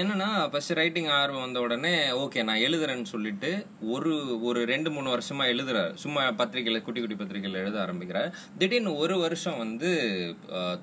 [0.02, 3.52] என்னன்னா ஃபர்ஸ்ட் ரைட்டிங் ஆர்வம் வந்த உடனே ஓகே நான் எழுதுறேன்னு சொல்லிட்டு
[3.96, 4.14] ஒரு
[4.50, 5.94] ஒரு ரெண்டு மூணு வருஷமா எழுதுறாரு.
[6.04, 8.32] சும்மா பத்திரிகையில குட்டி குட்டி பத்திரிகையில எழுத ஆரம்பிக்கிறாரு.
[8.62, 9.92] திடீர்னு ஒரு வருஷம் வந்து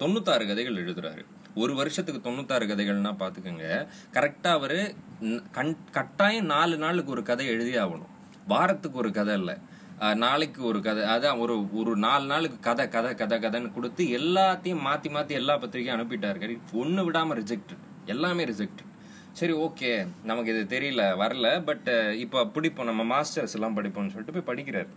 [0.03, 1.25] தொண்ணூத்தாறு கதைகள் எழுதுறாரு.
[1.59, 3.67] ஒரு வருஷத்துக்கு தொண்ணூத்தாறு கதைகள்னா பார்த்துக்கோங்க
[4.13, 4.79] கரெக்டாக அவர்
[5.53, 8.11] கண்- கட்டாயம் நாலு நாளுக்கு ஒரு கதை எழுதி ஆகணும்.
[8.49, 9.57] வாரத்துக்கு ஒரு கதை இல்லை.
[10.15, 15.11] நாளைக்கு ஒரு கதை அதான் ஒரு ஒரு நாலு நாளுக்கு கதை கதை கதை கதைன்னு கொடுத்து எல்லாத்தையும் மாற்றி
[15.11, 16.59] மாற்றி எல்லா பத்திரிக்கையும் அனுப்பிட்டாரு.
[16.73, 18.85] ஒன்று விடாமல் ரிஜெக்டட் எல்லாமே ரிஜெக்டட்
[19.33, 19.91] சரி ஓகே
[20.25, 22.89] நமக்கு இது தெரியல வரல பட் இப்போ பிடிப்போம்.
[22.91, 24.89] நம்ம மாஸ்டர்ஸ் எல்லாம் படிப்போம்னு சொல்லிட்டு போய் படிக்கிறாரு.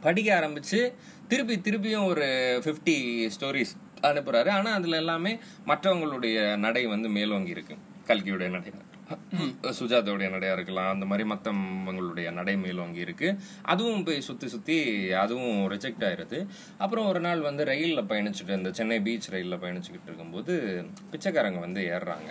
[0.00, 0.80] படிக்க ஆரம்பித்து
[1.28, 2.26] திருப்பி திருப்பியும் ஒரு
[2.64, 2.94] 50
[3.38, 3.72] ஸ்டோரிஸ்
[4.02, 4.48] அனுப்புறாரு.
[4.48, 7.76] ஆனா அதுல எல்லாமே மற்றவங்களுடைய நடை வந்து மேலோங்கி இருக்கு.
[8.06, 8.72] கல்கியுடைய நடை.
[9.62, 10.92] சுஜாதாவுடைய நடையா இருக்கலாம்.
[10.92, 13.38] அந்த மாதிரி மற்றவங்களுடைய நடை மேலோங்கி இருக்கு.
[13.62, 16.46] அதுவும் போய் சுத்தி சுத்தி அதுவும் ரிஜெக்ட் ஆயிருது.
[16.78, 22.30] அப்புறம் ஒரு நாள் வந்து ரயில்ல பயணிச்சுட்டு இந்த சென்னை பீச் ரயில்ல பயணிச்சுக்கிட்டு இருக்கும்போது பிச்சைக்காரங்க வந்து ஏறுறாங்க.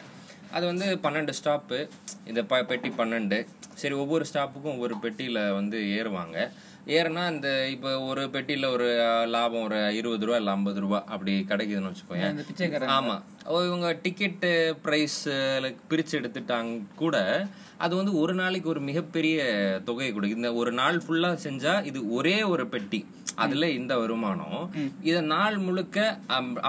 [0.51, 1.89] அது வந்து பன்னெண்டு ஸ்டாப்பு
[2.25, 3.47] இந்த ப பெட்டி பன்னெண்டு.
[3.73, 6.51] சரி ஒவ்வொரு ஸ்டாப்புக்கும் ஒவ்வொரு பெட்டியில வந்து ஏறுவாங்க.
[6.87, 8.87] ஏறுனா இந்த இப்போ ஒரு பெட்டியில ஒரு
[9.29, 12.27] லாபம் ஒரு இருபது ரூபா இல்லை ஐம்பது ரூபா அப்படி கிடைக்குதுன்னு வச்சுக்கோங்க
[12.97, 13.15] ஆமா.
[13.67, 14.45] இவங்க டிக்கெட்
[14.85, 15.21] பிரைஸ்
[15.89, 17.17] பிரிச்சு எடுத்துட்டாங்க கூட
[17.85, 19.39] அது வந்து ஒரு நாளைக்கு ஒரு மிகப்பெரிய
[19.85, 22.99] தொகையை கொடுக்கு இந்த ஒரு நாள் ஃபுல்லா செஞ்சா இது ஒரே ஒரு பெட்டி.
[23.43, 24.61] அதுல இந்த வருமானம்.
[25.09, 25.97] இத நாள் முழுக்க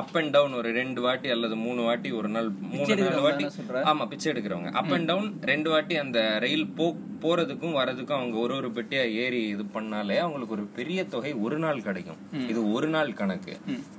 [0.01, 3.45] அப் அண்ட் டவுன் ஒரு ரெண்டு வாட்டி அல்லது மூணு வாட்டி ஒரு நாள் மூணு நாலு வாட்டி?
[3.91, 4.73] ஆமா பிச்சை எடுக்கிறவங்க.
[4.81, 6.88] அப் அண்ட் டவுன் ரெண்டு வாட்டி அந்த ரயில் போ
[7.25, 11.85] போறதுக்கும் வரதுக்கும் அவங்க ஒரு ஒரு பெட்டியா ஏறி இது பண்ணாலே அவங்களுக்கு ஒரு பெரிய தொகை ஒரு நாள்
[11.88, 12.21] கிடைக்கும்.
[12.53, 13.55] இது ஒரு நாள் கணக்கு.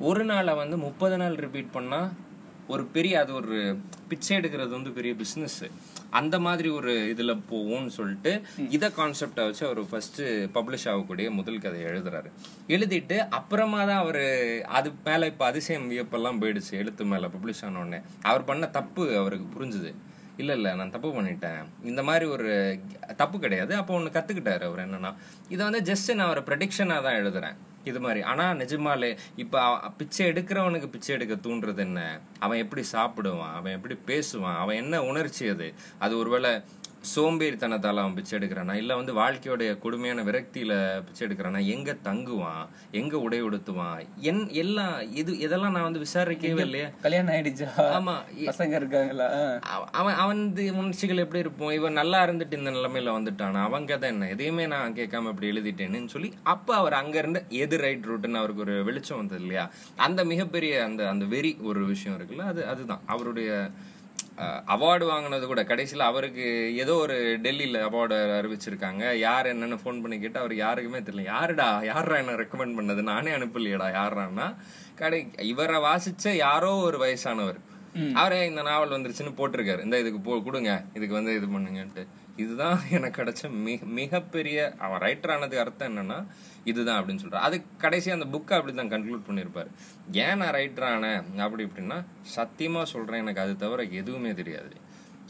[0.10, 2.02] ஒரு நாளை வந்து முப்பது நாள் ரிப்பீட் பண்ணா
[2.70, 3.58] ஒரு பெரிய அது ஒரு
[4.08, 5.60] பிச்சை எடுக்கிறது வந்து பெரிய பிசினஸ்
[6.10, 8.32] அந்த மாதிரி ஒரு இதுல போவோம்னு சொல்லிட்டு
[8.70, 10.22] இத கான்செப்டை வச்சு அவர் ஃபர்ஸ்ட்
[10.56, 12.30] பப்ளிஷ் ஆகக்கூடிய முதல் கதை எழுதுறாரு.
[12.68, 14.26] எழுதிட்டு அப்புறமா தான் அவரு
[14.68, 18.00] அது மேல இப்ப அதிசயம் வியப்பெல்லாம் போயிடுச்சு எழுத்து மேல பப்ளிஷ் ஆன உடனே.
[18.22, 19.92] அவர் பண்ண தப்பு அவருக்கு புரிஞ்சுது.
[20.42, 21.62] இல்லை இல்லை நான் தப்பு பண்ணிட்டேன்.
[21.84, 22.50] இந்த மாதிரி ஒரு
[23.22, 23.74] தப்பு கிடையாது.
[23.76, 25.12] அப்போ ஒன்று கற்றுக்கிட்டாரு அவர் என்னன்னா
[25.50, 27.58] இதை வந்து ஜஸ்ட் நான் ஒரு ப்ரெடிக்ஷனாக தான் எழுதுறேன்.
[27.90, 28.22] இது மாதிரி.
[28.32, 29.60] ஆனால் நிஜமாலே இப்போ
[29.98, 32.02] பிச்சை எடுக்கிறவனுக்கு பிச்சை எடுக்க தூண்டுறது என்ன?
[32.40, 33.54] அவன் எப்படி சாப்பிடுவான்?
[33.60, 34.58] அவன் எப்படி பேசுவான்?
[34.64, 35.68] அவன் என்ன உணர்ச்சி அது?
[36.00, 36.52] அது ஒருவேளை
[37.16, 38.74] சோம்பேறித்தனத்தால அவன் பிச்சை எடுக்கிறானா?
[38.74, 41.66] இல்ல வந்து வாழ்க்கையோடைய கொடுமையான விரக்தியில பிச்சை எடுக்கிறானா?
[41.66, 42.68] எங்க தங்குவான்?
[42.92, 44.06] எங்க உடை உடுத்துவான்?
[44.18, 46.86] என் எல்லாம் இது இதெல்லாம் நான் வந்து விசாரிக்கவே இல்லையே.
[47.02, 47.68] கல்யாணம் ஆயிடுச்சா?
[47.78, 49.58] ஆமா பசங்க இருக்காங்களா?
[49.62, 51.72] அவ- அவன் அவன் வந்து உணர்ச்சிகள் எப்படி இருப்போம்?
[51.72, 53.62] இவன் நல்லா இருந்துட்டு இந்த நிலைமையில வந்துட்டானா?
[53.62, 54.30] அவன் கதை என்ன?
[54.30, 58.84] எதையுமே நான் கேட்காம இப்படி எழுதிட்டேன்னு சொல்லி அப்ப அவர் அங்க இருந்து எது ரைட் ரூட்னு அவருக்கு ஒரு
[58.84, 59.72] வெளிச்சம் வந்தது இல்லையா?
[59.96, 62.42] அந்த மிகப்பெரிய அந்த அந்த வெறி ஒரு விஷயம் இருக்குல்ல?
[62.42, 63.02] அது அதுதான்.
[63.06, 63.70] அவருடைய
[64.74, 69.04] அவார்டு வாங்கினது கூட கடைசியில் அவருக்கு ஏதோ ஒரு டெல்லியில் அவார்டு அறிவிச்சிருக்காங்க.
[69.18, 71.24] யார் என்னன்னு ஃபோன் பண்ணி கேட்டு அவர் யாருக்குமே தெரியல.
[71.24, 71.84] யாருடா?
[71.84, 73.02] யாரா என்ன ரெக்கமெண்ட் பண்ணது?
[73.02, 74.48] நானே அனுப்பலையடா யாரான்னா
[74.96, 77.60] கடை இவரை வாசிச்ச யாரோ ஒரு வயசானவர்.
[78.14, 79.84] அவரே இந்த நாவல் வந்துருச்சுன்னு போட்டிருக்காரு.
[79.84, 82.04] இந்த இதுக்கு போ கொடுங்க இதுக்கு வந்து இது பண்ணுங்கன்ட்டு.
[82.44, 86.18] இதுதான் எனக்கு கிடைச்ச மிக மிகப்பெரிய அவன் ரைட்டர் ஆனதுக்கு அர்த்தம் என்னன்னா
[86.72, 87.46] இதுதான் அப்படின்னு சொல்றாரு.
[87.48, 89.70] அது கடைசி அந்த புக்கை அப்படி தான் கன்க்ளூட் பண்ணியிருப்பாரு
[90.26, 91.24] ஏன் நான் ரைட்டர் ஆனேன்?
[91.46, 91.98] அப்படி இப்படின்னா
[92.36, 94.76] சத்தியமா சொல்றேன் எனக்கு அது தவிர எதுவுமே தெரியாது.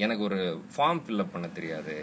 [0.06, 0.42] எனக்கு ஒரு
[0.76, 1.96] ஃபார்ம் ஃபில்அப் பண்ண தெரியாது.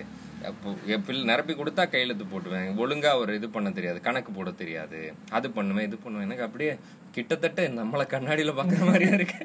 [1.04, 4.00] ஃபில் நிரப்பி கொடுத்தா கையெழுத்து போட்டுவேன் ஒழுங்காக ஒரு இது பண்ண தெரியாது.
[4.08, 5.00] கணக்கு போட தெரியாது.
[5.38, 6.26] அது பண்ணுவேன் இது பண்ணுவேன்.
[6.28, 6.72] எனக்கு அப்படியே
[7.16, 9.38] கிட்டத்தட்ட நம்மளை கண்ணாடியில் பார்க்குற மாதிரியா இருக்கு.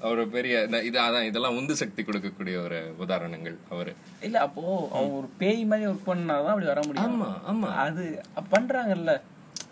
[0.00, 3.92] அவர் பெரிய இது அதான் இதெல்லாம் உந்து சக்தி கொடுக்கக்கூடிய ஒரு உதாரணங்கள் அவரு.
[4.20, 7.22] இல்ல அப்போ அவன் ஒரு பேய் மாதிரி ஒர்க் பண்ணாதான் அப்படி வர முடியும்.
[7.22, 7.74] ஆமா ஆமா.
[7.76, 9.20] அது பண்றாங்கல்ல.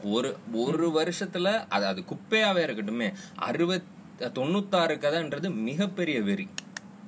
[0.03, 6.49] ஒரு ஒரு வருஷத்துல அது அது குப்பையாவே இருக்கட்டுமே அறுபத் தொண்ணூத்தாறு கதைன்றது மிகப்பெரிய வெறி.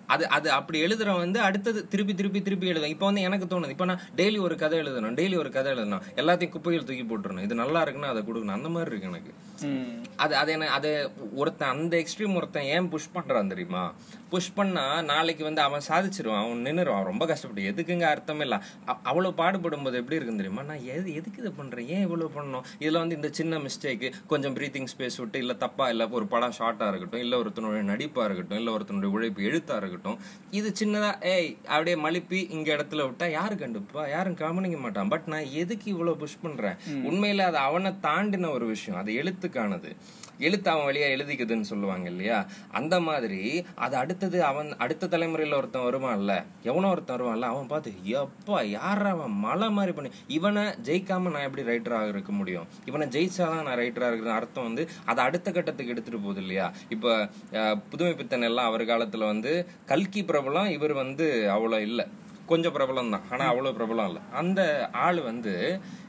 [0.07, 3.85] அது அது அப்படி எழுதுறவன் வந்து அடுத்தது திருப்பி திருப்பி திருப்பி எழுதும் இப்போ வந்து எனக்கு தோணுது இப்போ
[3.85, 6.03] நான் டெய்லி ஒரு கதை எழுதணும் டெய்லி ஒரு கதை எழுதணும்.
[6.17, 7.43] எல்லாத்தையும் குப்பையில் தூக்கி போட்டுறணும்.
[7.43, 8.59] இது நல்லா இருக்குன்னா அதை கொடுக்கணும்.
[8.59, 9.33] அந்த மாதிரி இருக்கு எனக்கு.
[10.17, 10.91] அது அது என்ன அது
[11.35, 13.85] ஒருத்தன் அந்த எக்ஸ்ட்ரீம் ஒருத்தன் ஏன் புஷ் பண்றான் தெரியுமா?
[14.31, 18.63] புஷ் பண்ணா நாளைக்கு வந்து அவன் சாதிச்சிருவான் அவன் நின்னுருவான் ரொம்ப கஷ்டப்பட்டு எதுக்குங்க அர்த்தம் இல்ல.
[18.89, 20.75] அ- அவ்வளவு பாடுபடும் போது எப்படி இருக்குன்னு தெரியுமா?
[20.75, 21.89] நான் எது எதுக்கு இதை பண்றேன்?
[21.89, 22.63] ஏன் இவ்வளவு பண்ணணும்?
[22.81, 26.89] இதுல வந்து இந்த சின்ன மிஸ்டேக் கொஞ்சம் பிரீத்திங் ஸ்பேஸ் விட்டு இல்ல தப்பா இல்ல ஒரு படம் ஷார்ட்டா
[26.89, 30.19] இருக்கட்டும் இல்ல ஒருத்தனுடைய நடிப்பா இருக்கட்டும் இல்ல ஒருத்தனுடைய உழைப்பு எழுத்தா இருக்கட்டும்
[30.51, 34.09] இது சின்னதா ஏய் அப்படியே மலிப்பி இங்க இடத்துல விட்டா யாரு கண்டுப்பா?
[34.11, 35.09] யாரும் கவனிக்க மாட்டான்.
[35.09, 36.75] பட் நான் எதுக்கு இவ்வளவு புஷ் பண்றேன்?
[36.89, 39.01] உண்மையில அது அவனை தாண்டின ஒரு விஷயம்.
[39.01, 39.97] அது எழுத்துக்கானது.
[40.47, 42.39] எழுத்து அவன் வழியா எழுதிக்குதுன்னு சொல்லுவாங்க இல்லையா?
[42.79, 43.41] அந்த மாதிரி
[43.75, 46.33] அது அடுத்தது அவன் அடுத்த தலைமுறையில ஒருத்தன் வருவான்ல.
[46.63, 49.35] எவனோ ஒருத்தன் வருவான்ல அவன் பார்த்து எப்பா யார் அவன்?
[49.47, 52.69] மலை மாதிரி பண்ணி இவனை ஜெயிக்காம நான் எப்படி ரைட்டராக இருக்க முடியும்?
[52.85, 56.69] இவனை ஜெயிச்சாதான் நான் ரைட்டராக இருக்கிற அர்த்தம் வந்து அதை அடுத்த கட்டத்துக்கு எடுத்துட்டு போகுது இல்லையா?
[56.89, 57.13] இப்போ
[57.91, 59.55] புதுமை பித்தன் எல்லாம் அவர் காலத்துல வந்து
[59.87, 62.07] கல்கி பிரபலம் இவர் வந்து அவ்வளோ இல்லை.
[62.47, 63.25] கொஞ்சம் பிரபலம் தான்.
[63.33, 64.21] ஆனா அவ்வளவு பிரபலம் இல்ல.
[64.41, 64.61] அந்த
[65.07, 65.55] ஆள் வந்து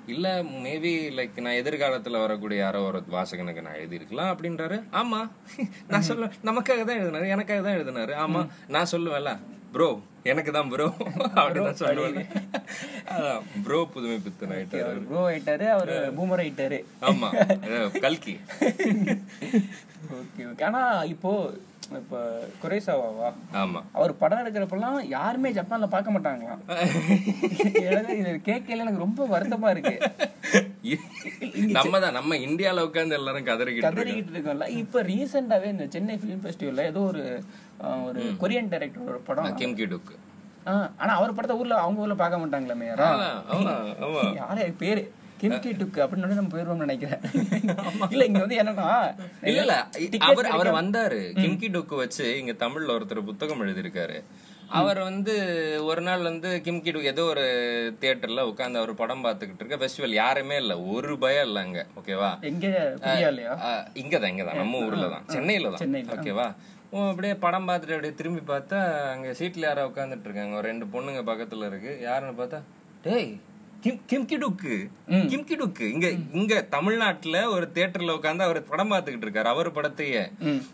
[0.08, 0.28] இல்ல
[0.63, 4.78] மேபி லைக் நான் எதிர்காலத்துல வரக்கூடிய யாரோ ஒரு வாசகனுக்கு நான் எழுதியிருக்கலாம் அப்படின்றாரு.
[5.02, 5.21] ஆமா
[5.91, 8.13] நான் சொல்ல நமக்காக தான் எழுதினாரு எனக்காக தான் எழுதினாரு.
[8.26, 8.41] ஆமா
[8.76, 9.34] நான் சொல்லுவேன்ல
[9.73, 9.89] ப்ரோ
[10.23, 10.86] எனக்கு தான் ப்ரோ
[11.39, 12.30] அப்படின்னு சொல்லுவேன்
[13.15, 15.02] அதான் ப்ரோ புதுமை பித்தன் ஆயிட்டாரு.
[15.10, 16.80] ப்ரோ ஆயிட்டாரு அவரு பூமர் ஆயிட்டாரு.
[17.10, 17.30] ஆமா
[17.69, 18.36] அஹ் கல்கி.
[20.17, 20.82] ஓகே ஓகே ஆனா
[21.13, 21.32] இப்போ
[21.97, 22.17] இப்ப
[22.62, 23.30] குறைசாவாவா
[23.62, 23.80] ஆமா.
[23.93, 26.62] அவர் படம் எடுக்கிறப்பெல்லாம் யாருமே ஜப்பான்ல பார்க்க மாட்டாங்களாம்.
[27.88, 29.95] எனக்கு இது கேட்கல எனக்கு ரொம்ப வருத்தமா இருக்கு.
[31.78, 33.88] நம்ம தான் நம்ம இந்தியால உட்கார்ந்து எல்லாரும் கதறிக்கிட்டு.
[33.88, 34.67] கதறிக்கிட்டு இருக்கோம்ல.
[34.82, 37.23] இப்ப ரீசெண்டாவே இந்த சென்னை ஃபிலிம் ஃபெஸ்டிவல்ல ஏதோ ஒரு
[38.08, 39.52] ஒரு கொரியன் டைரக்டர் ஒரு படம்.
[39.60, 40.15] கிம் கிடுக்கு
[40.97, 43.73] ஆனா அவர் படத்தை ஊர்ல அவங்க ஊர்ல பார்க்க மாட்டாங்களே யாரா ஆமா ஆமா
[44.06, 44.21] ஆமா.
[44.39, 45.04] யாரே பேரு?
[45.41, 47.21] கிம்கி டுக்கு அப்படின்னு நம்ம போயிருவோம்னு நினைக்கிறேன்.
[48.10, 48.88] இல்ல இங்க வந்து என்னன்னா
[49.43, 49.76] இல்ல இல்ல.
[50.28, 51.21] அவர் அவர் வந்தாரு.
[51.38, 54.17] கிம்கி டொக்கு வச்சு இங்க தமிழ்ல ஒருத்தர் புத்தகம் எழுதியிருக்காரு.
[54.78, 55.34] அவர் வந்து
[55.84, 57.43] ஒரு நாள் வந்து கிம்கி டுக் ஏதோ ஒரு
[58.02, 60.73] தியேட்டர்ல உட்கார்ந்து அவர் படம் பார்த்துக்கிட்டு இருக்க ஃபெஸ்டிவல் யாருமே இல்ல.
[60.91, 61.82] ஒரு பயம் இல்ல அங்க.
[62.00, 62.32] ஓகேவா?
[64.02, 64.56] இங்கதான் இங்கதான்.
[64.56, 65.26] நம்ம ஊர்ல தான்.
[65.28, 65.95] சென்னையில தான்.
[66.15, 66.47] ஓகேவா?
[67.08, 68.78] அப்படியே படம் பார்த்துட்டு அப்படியே திரும்பி பார்த்தா
[69.12, 70.56] அங்க சீட்ல யாரோ உட்காந்துட்டு இருக்காங்க.
[70.56, 71.93] ஒரு ரெண்டு பொண்ணுங்க பக்கத்துல இருக்கு.
[72.02, 72.60] யாருன்னு பார்த்தா
[73.06, 73.32] டேய்
[73.88, 74.76] கிம் கிம்கி டுக்கு
[75.32, 76.08] கிம்கி டுக்கு இங்க
[76.39, 79.50] இங்க தமிழ்நாட்டுல ஒரு தியேட்டர்ல உட்காந்து அவர் படம் பார்த்துக்கிட்டு இருக்காரு.
[79.54, 80.23] அவர் படத்தையே.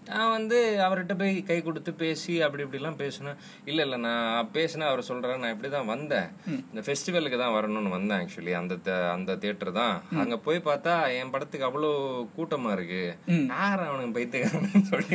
[0.09, 3.37] நான் வந்து அவர்கிட்ட போய் கை கொடுத்து பேசி அப்படி இப்படி எல்லாம் பேசினேன்.
[3.71, 6.29] இல்ல இல்ல நான் பேசினேன் அவர் சொல்றாரு நான் இப்படிதான் வந்தேன்.
[6.69, 9.95] இந்த ஃபெஸ்டிவலுக்கு தான் வரணும்னு வந்தேன் ஆக்சுவலி அந்த அந்த தியேட்டர் தான்.
[10.23, 11.91] அங்க போய் பார்த்தா என் படத்துக்கு அவ்வளோ
[12.37, 13.03] கூட்டமா இருக்கு.
[13.53, 15.13] யார் அவனுக்கு பைத்தியக்காரன்னு சொல்லி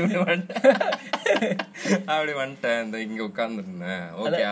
[2.12, 2.80] அப்படி வந்துட்டேன்.
[2.84, 4.44] இந்த இங்க உட்கார்ந்துருந்தேன் ஓகே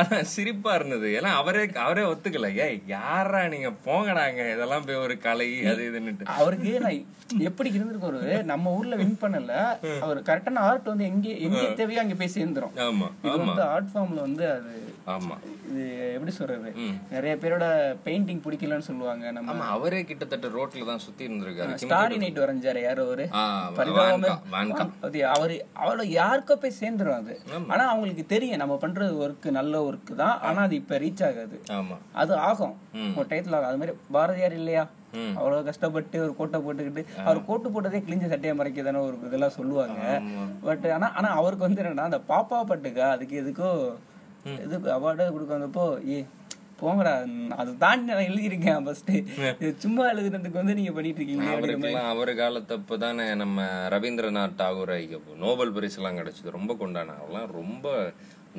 [0.00, 1.08] ஆனா சிரிப்பா இருந்தது.
[1.18, 2.48] ஏன்னா அவரே அவரே ஒத்துக்கல.
[2.66, 3.70] ஏய் யாரா நீங்க?
[3.86, 4.40] போங்கடாங்க.
[4.54, 6.24] இதெல்லாம் போய் ஒரு கலை அது இதுன்னுட்டு.
[6.36, 6.98] அவருக்கு நான்
[7.40, 9.52] எப்படி இருந்திருக்கு ஒரு நம்ம ஊர்ல வின் பண்ணல.
[10.00, 12.74] அவர் கரெக்டான ஆர்ட் வந்து எங்க எங்க தேவையோ அங்க போய் சேர்ந்துரும்.
[12.86, 13.54] ஆமா ஆமா.
[13.68, 14.72] ஆர்ட் ஃபார்ம்ல வந்து அது
[15.14, 15.36] ஆமா.
[15.68, 15.82] இது
[16.14, 16.70] எப்படி சொல்றது.
[17.10, 17.66] நிறைய பேரோட
[18.04, 19.52] பெயிண்டிங் பிடிக்கலன்னு சொல்லுவாங்க நம்ம.
[19.52, 21.78] ஆமா அவரே கிட்டத்தட்ட ரோட்ல தான் சுத்தி இருந்திருக்காரு.
[21.82, 23.24] ஸ்டாரி நைட் வரைஞ்சாரு யாரோ ஒரு
[25.34, 27.34] அவரு அவரோட யாருக்கோ போய் சேர்ந்துரும் அது.
[27.72, 30.38] ஆனா அவங்களுக்கு தெரியும் நம்ம பண்றது ஒர்க் நல்ல ஒர்க் தான்.
[30.40, 31.58] ஆனா அது இப்ப ரீச் ஆகாது.
[31.78, 31.98] ஆமா.
[32.22, 32.74] அது ஆகும்.
[33.18, 33.70] ஒரு டயத்துல ஆகும்.
[33.70, 34.84] அது மாதிரி பாரதியார் இல்லையா.
[35.38, 39.98] அவ்வளவு கஷ்டப்பட்டு ஒரு கோட்டை போட்டுக்கிட்டு அவர் கோட்டு போட்டதே கிழிஞ்ச சட்டையை மறைக்க தானே ஒரு இதெல்லாம் சொல்லுவாங்க.
[40.64, 43.70] பட் ஆனா ஆனா அவருக்கு வந்து என்னன்னா அந்த பாப்பா பட்டுக்கா அதுக்கு எதுக்கோ
[44.62, 46.20] எதுக்கு அவார்டு கொடுக்க வந்தப்போ ஏ
[46.80, 47.12] போங்கடா
[47.60, 49.10] அதை தாண்டி நான் எழுதியிருக்கேன் ஃபர்ஸ்ட்
[49.84, 55.98] சும்மா எழுதுனதுக்கு வந்து நீங்க பண்ணிட்டு இருக்கீங்க அவர் காலத்தப்ப தானே நம்ம ரவீந்திரநாத் தாகூர் ஐயா நோபல் பரிசு
[56.00, 56.56] எல்லாம் கிடைச்சது.
[56.58, 57.22] ரொம்ப கொண்டாடினாங்க.
[57.24, 57.86] அவர்லாம் ரொம்ப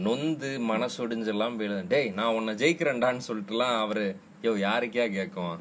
[0.05, 4.05] நொந்து மனசொடிஞ்செல்லாம் போய் எழுத டேய் நான் உன்னை ஜெயிக்கிறேன்டான்னு சொல்லிட்டுலாம் அவரு
[4.45, 5.53] யோ யாருக்கே கேட்கும்?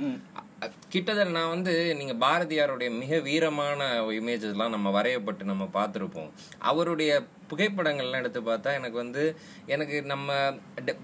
[0.93, 3.81] கிட்டத்தட்ட நான் வந்து நீங்க பாரதியாருடைய மிக வீரமான
[4.19, 6.31] இமேஜஸ் எல்லாம் நம்ம வரையப்பட்டு நம்ம பார்த்திருப்போம்.
[6.71, 7.13] அவருடைய
[7.53, 9.37] புகைப்படங்கள்லாம் எடுத்து பார்த்தா எனக்கு வந்து
[9.67, 10.31] எனக்கு நம்ம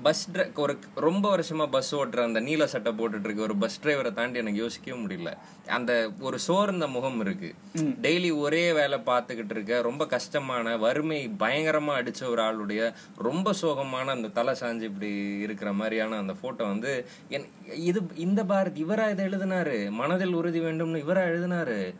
[0.03, 4.39] பஸ் ஒரு ரொம்ப வருஷமா பஸ் ஓட்டுற அந்த நீல சட்டை போட்டுட்டு இருக்க ஒரு பஸ் டிரைவரை தாண்டி
[4.39, 5.33] எனக்கு யோசிக்கவே முடியல.
[5.67, 7.55] அந்த ஒரு சோர்ந்த முகம் இருக்கு.
[8.03, 14.29] டெய்லி ஒரே வேலை பார்த்துக்கிட்டு இருக்க ரொம்ப கஷ்டமான வறுமை பயங்கரமா அடிச்ச ஒரு ஆளுடைய ரொம்ப சோகமான அந்த
[14.29, 19.91] தலை சாஞ்சு இப்படி இருக்கிற மாதிரியான அந்த போட்டோ வந்து என்- இது இந்த பாரத் இவரா இதை எழுதினாரு?
[19.91, 21.95] மனதில் உறுதி வேண்டும்னு இவரா எழுதினாரு?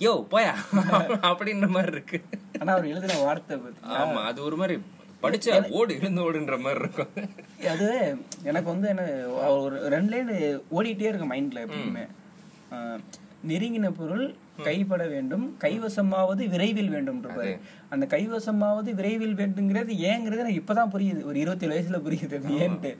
[0.00, 0.52] யோ போயா?
[1.30, 2.18] அப்படின்ற மாதிரி இருக்கு.
[2.60, 3.56] ஆனா அவர் எழுதின வார்த்தை
[3.96, 4.76] ஆமா அது ஒரு மாதிரி
[5.22, 7.12] படிச்சா ஓடு எழுந்து ஓடுன்ற மாதிரி இருக்கும்.
[7.70, 7.86] அது
[8.44, 9.04] எனக்கு வந்து என்ன
[9.58, 10.30] ஒரு ரெண்டு லைன்
[10.72, 12.04] ஓடிட்டே இருக்கு மைண்ட்ல எப்பவுமே
[12.72, 13.00] ஆஹ்,
[13.44, 14.26] நெருங்கின பொருள்
[14.62, 17.20] கைப்பட வேண்டும் கைவசமாவது விரைவில் வேண்டும்
[17.90, 21.20] அந்த கைவசமாவது விரைவில் வேண்டுங்கிறது ஏங்கிறது எனக்கு இப்பதான் புரியுது.
[21.22, 22.92] ஒரு இருபத்தி வயசுல புரியுது ஏன்ட்டு.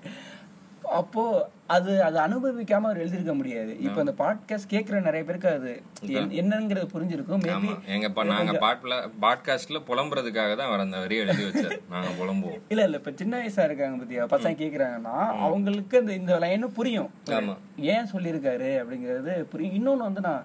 [0.92, 1.22] அப்போ
[1.66, 3.78] அது அது அனுபவிக்காம அவர் எழுதியிருக்க முடியாது.
[3.78, 5.72] இப்போ அந்த பாட்காஸ்ட் கேட்கிற நிறைய பேருக்கு அது
[6.12, 7.42] என்- என்னங்கிறது புரிஞ்சிருக்கும்.
[7.42, 11.76] மேபி எங்கப்பா நாங்க பாட்ல பாட்காஸ்ட்ல புலம்புறதுக்காக தான் அவர் அந்த வரி எழுதி வச்சார்.
[11.90, 12.60] நாங்க புலம்புவோம்.
[12.68, 12.96] இல்ல இல்ல.
[12.96, 14.24] இப்ப சின்ன வயசா இருக்காங்க பத்தியா?
[14.30, 17.10] பசங்க கேக்குறாங்கன்னா அவங்களுக்கு இந்த இந்த லைன் புரியும்.
[17.32, 17.56] ஆமா.
[17.88, 20.42] ஏன் சொல்லியிருக்காரு அப்படிங்கிறது புரியும் இன்னொன்னு வந்து நான்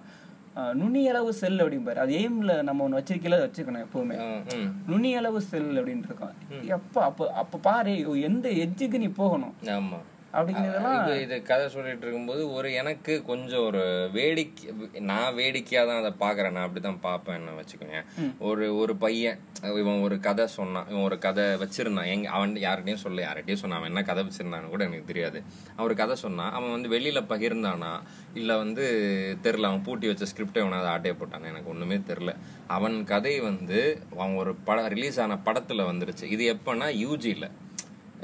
[0.56, 4.16] அஹ், நுண்ணியளவு செல் அப்படிம்பாரு அது எய்ம்ல நம்ம ஒண்ணு வச்சிருக்கல வச்சுக்கணும் எப்பவுமே.
[4.56, 4.68] ம்.
[4.88, 6.34] நுண்ணியளவு செல் அப்படின்னு இருக்கோம்.
[6.68, 9.54] எப்ப அப்ப அப்ப பாரு எந்த எட்ஜுக்கு நீ போகணும்?
[9.74, 9.98] ஆமா.
[10.38, 13.82] அப்படிங்கிறதெல்லாம் இது கதை சொல்லிட்டு இருக்கும்போது ஒரு எனக்கு கொஞ்சம் ஒரு
[14.12, 14.70] வேடிக்கை
[15.00, 18.00] நான் வேடிக்கையா தான் அதை பாக்குறேன் நான் அப்படிதான் பார்ப்பேன் என்ன வச்சுக்கோங்க.
[18.38, 19.38] ஒரு ஒரு பையன்
[19.80, 20.88] இவன் ஒரு கதை சொன்னான்.
[20.90, 22.06] இவன் ஒரு கதை வச்சிருந்தான்.
[22.06, 23.78] எங்க அவன் யார்கிட்டயும் சொல்ல யார்கிட்டயும் சொன்னான்.
[23.78, 25.38] அவன் என்ன கதை வச்சிருந்தான்னு கூட எனக்கு தெரியாது.
[25.72, 26.52] அவன் ஒரு கதை சொன்னான்.
[26.52, 27.92] அவன் வந்து வெளியில பகிர்ந்தானா?
[28.34, 28.84] இல்ல வந்து
[29.42, 31.50] தெரில அவன் பூட்டி வச்ச ஸ்கிரிப்டை அவன் அதை ஆட்டையை போட்டான்?
[31.52, 32.32] எனக்கு ஒண்ணுமே தெரில
[32.66, 33.80] அவன் கதை வந்து
[34.16, 36.24] அவன் ஒரு படம் ரிலீஸ் ஆன படத்துல வந்துருச்சு.
[36.36, 37.48] இது எப்பன்னா யூஜியில்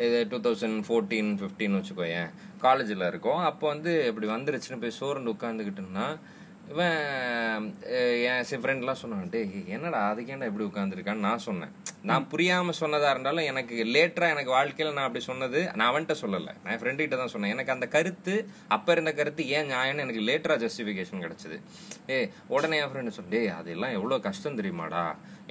[0.06, 2.30] இது டூ தௌசண்ட் ஃபோர்டீன் ஃபிஃப்டின் வச்சுக்கோயேன்.
[2.60, 3.40] காலேஜில் இருக்கோம்.
[3.50, 6.06] அப்போ வந்து இப்படி வந்துருச்சுன்னு போய் சோர்ந்து உட்காந்துக்கிட்டுன்னா
[6.72, 6.98] இவன்
[8.30, 9.32] என் சி ஃப்ரெண்ட்லாம் சொன்னான்
[9.76, 11.72] என்னடா அதுக்கேண்டா இப்படி உட்காந்துருக்கான்னு நான் சொன்னேன்.
[12.08, 16.52] நான் புரியாமல் சொன்னதாக இருந்தாலும் எனக்கு லேட்டராக எனக்கு வாழ்க்கையில் நான் அப்படி சொன்னது நான் அவன்கிட்ட சொல்லலை.
[16.60, 17.52] நான் என் ஃப்ரெண்டுக்கிட்ட தான் சொன்னேன்.
[17.54, 18.34] எனக்கு அந்த கருத்து
[18.76, 21.58] அப்போ இருந்த கருத்து ஏன் நியாயம்னு எனக்கு லேட்டராக ஜஸ்டிஃபிகேஷன் கிடச்சிது.
[22.14, 22.18] ஏ
[22.54, 25.04] உடனே என் ஃப்ரெண்டு சொன்னேன் டே அதெல்லாம் எவ்வளோ கஷ்டம் தெரியுமாடா?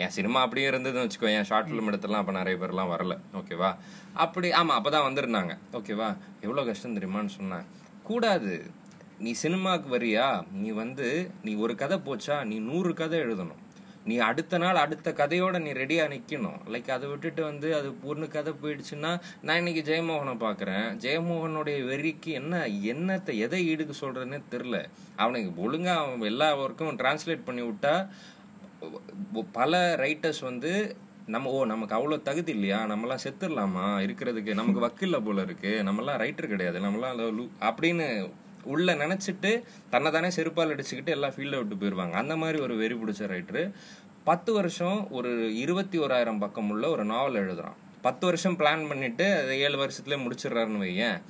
[0.04, 3.16] என் சினிமா அப்படியே இருந்ததுன்னு வச்சுக்கோ என் ஷார்ட் ஃபிலிம் எடுத்துலாம் அப்போ நிறைய பேர்லாம் வரல.
[3.42, 3.72] ஓகேவா
[4.26, 6.10] அப்படி ஆமாம் அப்போ தான் வந்திருந்தாங்க ஓகேவா
[6.48, 7.66] எவ்வளோ கஷ்டம் தெரியுமான்னு சொன்னேன்.
[8.10, 8.54] கூடாது.
[9.20, 10.44] நீ சினிமாவுக்கு வரியா?
[10.52, 12.46] நீ வந்து நீ ஒரு கதை போச்சா?
[12.46, 13.68] நீ நூறு கதை எழுதணும்.
[14.06, 18.54] நீ அடுத்த நாள் அடுத்த கதையோட நீ ரெடியாக நிற்கணும் லைக் அதை விட்டுட்டு வந்து அது பொண்ணு கதை
[18.54, 20.98] போயிடுச்சுன்னா நான் இன்னைக்கு ஜெயமோகனை பார்க்குறேன்.
[20.98, 27.62] ஜெயமோகனுடைய வெறிக்கு என்ன என்னத்தை எதை ஈடுக்கு சொல்றதுன்னே தெரில அவனுக்கு ஒழுங்காக அவன் எல்லா ஒர்க்கும் டிரான்ஸ்லேட் பண்ணி
[27.62, 28.08] விட்டா
[29.52, 30.96] பல ரைட்டர்ஸ் வந்து
[31.28, 32.84] நம்ம ஓ நமக்கு அவ்வளோ தகுதி இல்லையா?
[32.84, 34.08] நம்மலாம் செத்துடலாமா?
[34.08, 35.84] இருக்கிறதுக்கு நமக்கு வக்கில்ல போல இருக்கு.
[35.86, 36.80] நம்மலாம் ரைட்டர் கிடையாது.
[36.80, 38.32] நம்மலாம் லு- அப்படின்னு
[38.64, 43.28] உள்ள நினைச்சிட்டு தன்னை தானே செருப்பால் அடிச்சுக்கிட்டு எல்லாம் ஃபீல்டை விட்டு போயிடுவாங்க அந்த மாதிரி ஒரு வெறி பிடிச்ச
[43.28, 43.72] ரைட்டரு
[44.24, 47.78] பத்து வருஷம் ஒரு இருபத்தி ஓராயிரம் பக்கம் உள்ள ஒரு நாவல் எழுதுறான்.
[48.02, 51.22] பத்து வருஷம் பிளான் பண்ணிட்டு அதை ஏழு வருஷத்துலேயே முடிச்சிடுறாருன்னு வையேன்.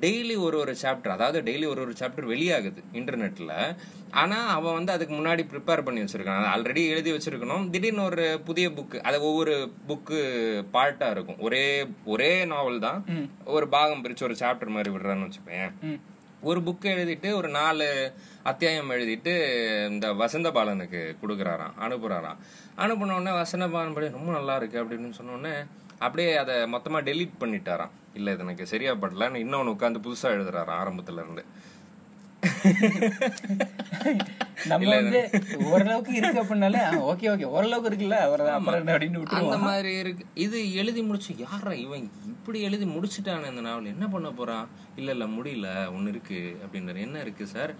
[0.00, 3.76] டெய்லி ஒரு ஒரு சாப்டர் அதாவது டெய்லி ஒரு ஒரு சாப்டர் வெளியாகுது இன்டர்நெட்ல
[4.10, 6.46] ஆனா அவன் வந்து அதுக்கு முன்னாடி ப்ரிப்பேர் பண்ணி வச்சிருக்கான்.
[6.54, 7.70] ஆல்ரெடி எழுதி வச்சிருக்கணும்.
[7.70, 10.18] திடீர்னு ஒரு புதிய புக்கு அது ஒவ்வொரு புக்கு
[10.72, 11.38] பார்ட்டா இருக்கும்.
[11.38, 13.04] ஒரே ஒரே நாவல் தான்
[13.44, 15.72] ஒரு பாகம் பிரிச்சு ஒரு சாப்டர் மாதிரி விடுறான்னு வச்சுக்கோயேன்.
[15.82, 16.00] ம்.
[16.40, 18.12] ஒரு புக் எழுதிட்டு ஒரு நாலு
[18.42, 19.32] அத்தியாயம் எழுதிட்டு
[19.88, 22.36] இந்த வசந்த பாலனுக்கு கொடுக்குறாராம் அனுப்புகிறாராம்
[22.76, 25.66] அனுப்புன உடனே வசந்த பாலன் படி ரொம்ப நல்லா இருக்கு அப்படின்னு சொன்னோடனே
[25.98, 27.90] அப்படியே அதை மொத்தமாக டெலீட் பண்ணிட்டாராம்.
[28.14, 31.44] இல்லை இது எனக்கு சரியா படல இன்னொன்று உட்காந்து புதுசாக எழுதுறாரு ஆரம்பத்துல இருந்து.
[34.70, 35.30] நம்ம வந்து
[35.64, 37.44] ஓரளவுக்கு இருக்கு அப்படின்னாலே ஓகே ஓகே.
[37.44, 40.24] ஓரளவுக்கு இருக்குல்ல அவர்தான் அப்படின்னு அந்த மாதிரி இருக்கு.
[40.34, 43.84] இது எழுதி முடிச்சு யாரா இவன் இப்படி எழுதி முடிச்சுட்டானே இந்த நாவல்?
[43.84, 44.68] என்ன பண்ண போறான்?
[44.96, 45.96] இல்ல இல்ல முடியல.
[45.96, 47.74] ஒண்ணு இருக்கு அப்படின்றாரு என்ன இருக்கு சார்?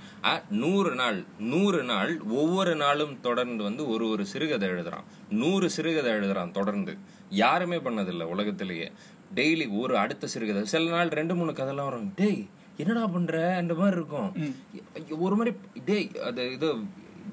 [0.50, 5.04] நூறு நாள் நூறு நாள் ஒவ்வொரு நாளும் தொடர்ந்து வந்து ஒரு ஒரு சிறுகதை எழுதுறான்.
[5.30, 6.98] நூறு சிறுகதை எழுதுறான் தொடர்ந்து.
[7.30, 8.92] யாருமே பண்ணதில்லை உலகத்திலேயே.
[9.34, 10.64] டெய்லி ஒரு அடுத்த சிறுகதை.
[10.64, 12.12] சில நாள் ரெண்டு மூணு கதைலாம் வரும்.
[12.16, 12.46] டேய்
[12.76, 13.56] என்னடா பண்ற?
[13.56, 14.30] அந்த மாதிரி இருக்கும்.
[15.26, 16.68] ஒரு மாதிரி டேய் அது இது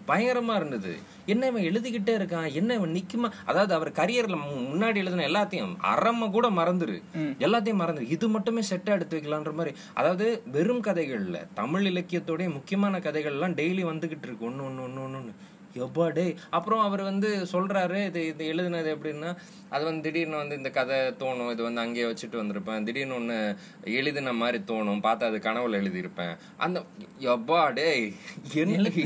[0.08, 0.92] பயங்கரமா இருந்தது.
[1.26, 2.48] என்ன இவன் எழுதிக்கிட்டே இருக்கான்?
[2.54, 3.30] என்ன இவன் நிக்குமா?
[3.46, 4.38] அதாவது அவர் கரியர்ல
[4.72, 6.98] முன்னாடி எழுதின எல்லாத்தையும் அறம கூட மறந்துரு.
[7.46, 8.10] எல்லாத்தையும் மறந்துரு.
[8.16, 9.76] இது மட்டுமே செட்டா எடுத்து வைக்கலான்ற மாதிரி.
[9.94, 14.50] அதாவது வெறும் கதைகள்ல தமிழ் இலக்கியத்தோடைய முக்கியமான கதைகள் எல்லாம் டெய்லி வந்துகிட்டு இருக்கு.
[14.50, 15.34] ஒண்ணு ஒண்ணு ஒண்ணு ஒண்ணு ஒண்ணு.
[15.82, 16.26] எப்பா டே
[16.58, 19.30] அப்புறம் அவர் வந்து சொல்றாரு இது இது எழுதுனது எப்படின்னா
[19.74, 22.84] அது வந்து திடீர்னு வந்து இந்த கதை தோணும் இது வந்து அங்கேயே வச்சுட்டு வந்திருப்பேன்.
[22.88, 23.38] திடீர்னு ஒன்று
[24.00, 26.36] எழுதின மாதிரி தோணும் பார்த்தா அது கனவுல எழுதியிருப்பேன்.
[26.66, 26.84] அந்த
[27.34, 27.88] எப்பா டே
[28.64, 29.04] எழுத்து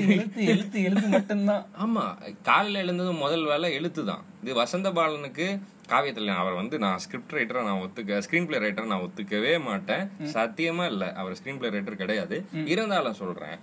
[0.53, 1.65] எழுத்து எழுத்து மட்டும்தான்.
[1.85, 2.05] ஆமா
[2.49, 4.25] காலையில எழுந்ததும் முதல் வேலை எழுத்து தான்.
[4.43, 5.47] இது வசந்த பாலனுக்கு
[5.93, 10.05] காவியத்தில் அவர் வந்து நான் ஸ்கிரிப்ட் ரைட்டரா நான் ஒத்துக்க ஸ்கிரீன் பிளே ரைட்டர் நான் ஒத்துக்கவே மாட்டேன்.
[10.35, 12.37] சத்தியமா இல்ல அவர் ஸ்கிரீன் பிளே ரைட்டர் கிடையாது
[12.73, 13.57] இருந்தாலும் சொல்றேன்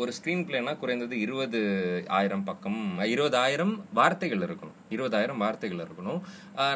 [0.00, 1.60] ஒரு ஸ்க்ரீன் பிளேனா குறைந்தது இருபது
[2.06, 4.74] ஆயிரம் பக்கம் இருபதாயிரம் வார்த்தைகள் இருக்கணும்.
[4.90, 6.20] இருபதாயிரம் வார்த்தைகள் இருக்கணும்.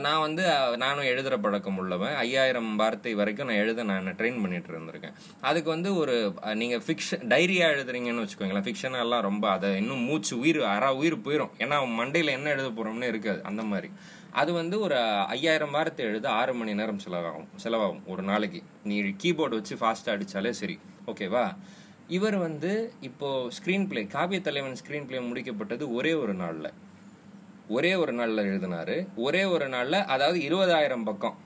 [0.01, 0.45] நான் வந்து
[0.77, 2.15] நானும் எழுதுகிற பழக்கம் உள்ளவன்.
[2.15, 5.17] ஐயாயிரம் வார்த்தை வரைக்கும் நான் எழுத நான் ட்ரெயின் பண்ணிட்டு இருந்திருக்கேன்.
[5.41, 6.15] அதுக்கு வந்து ஒரு
[6.55, 8.67] நீங்கள் ஃபிக்ஷன் டைரியா எழுதுறீங்கன்னு வச்சுக்கோங்களேன்.
[8.69, 13.43] ஃபிக்ஷனெல்லாம் ரொம்ப அதை இன்னும் மூச்சு உயிர் அறா உயிர் போயிடும் ஏன்னா மண்டையில் என்ன எழுத போகிறோம்னு இருக்காது.
[13.43, 13.91] அந்த மாதிரி.
[14.41, 14.97] அது வந்து ஒரு
[15.37, 18.63] ஐயாயிரம் வார்த்தை எழுத ஆறு மணி நேரம் செலவாகும் செலவாகும் ஒரு நாளைக்கு.
[18.85, 20.79] நீ கீபோர்டு வச்சு ஃபாஸ்ட்டாக அடித்தாலே சரி.
[21.07, 21.45] ஓகேவா
[22.11, 26.69] இவர் வந்து இப்போ ஸ்க்ரீன் பிளே காவிய தலைவன் ஸ்க்ரீன் பிளே முடிக்கப்பட்டது ஒரே ஒரு நாள்ல.
[27.69, 29.07] ஒரே ஒரு நாள்ல எழுதினாரு.
[29.17, 31.37] ஒரே ஒரு நாள்ல அதாவது இருபதாயிரம் பக்கம்.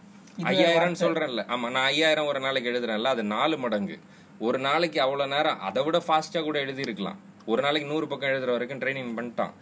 [0.43, 1.43] ஐயாயிரம் சொல்றேன்ல.
[1.45, 3.99] ஆமா நான் ஐயாயிரம் ஒரு நாளைக்கு எழுதுறேன்ல அது நாலு மடங்கு.
[4.39, 7.19] ஒரு நாளைக்கு அவ்வளவு நேரம் அதை விட ஃபாஸ்டா கூட எழுதியிருக்கலாம்.
[7.47, 9.53] ஒரு நாளைக்கு நூறு பக்கம் எழுதுற வரைக்கும் ட்ரைனிங் பண்ணிட்டான்.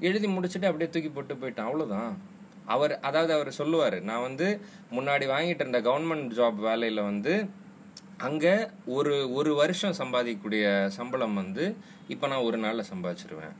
[0.00, 1.68] எழுதி முடிச்சுட்டு அப்படியே தூக்கி போட்டு போயிட்டான்.
[1.68, 2.22] அவ்வளவுதான்.
[2.66, 7.48] அவர் அதாவது அவர் சொல்லுவாரு நான் வந்து முன்னாடி வாங்கிட்டு இருந்த கவர்மெண்ட் ஜாப் வேலையில வந்து
[8.18, 11.76] அங்கே ஒரு ஒரு வருஷம் சம்பாதிக்கக்கூடிய சம்பளம் வந்து
[12.08, 13.54] இப்போ நான் ஒரு நாளில் சம்பாதிச்சிருவேன்.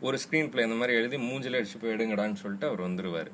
[0.00, 3.30] ஒரு ஸ்க்ரீன் பிளே இந்த மாதிரி எழுதி மூஞ்சில் அடிச்சு போய் எடுங்கடான்னு சொல்லிட்டு அவர் வந்துடுவார்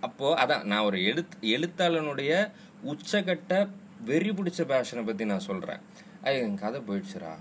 [0.00, 2.50] அப்போது அதான் நான் ஒரு எழுத் எழுத்தாளனுடைய
[2.86, 3.68] உச்சகட்ட
[4.04, 5.80] வெறி பிடிச்ச பேஷனை பற்றி நான் சொல்கிறேன்
[6.22, 7.32] ஐயோ என் கதை போயிடுச்சுரா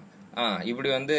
[0.41, 1.15] ஆ இப்படி வந்து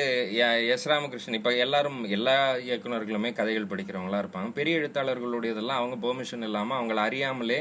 [0.75, 2.35] எஸ் ராமகிருஷ்ணன் இப்ப எல்லாரும் எல்லா
[2.67, 4.49] இயக்குனர்களுமே கதைகள் படிக்கிறவங்களா இருப்பாங்க.
[4.59, 7.59] பெரிய எழுத்தாளர்களுடையதெல்லாம் அவங்க பெர்மிஷன் இல்லாம அவங்கள அறியாமலே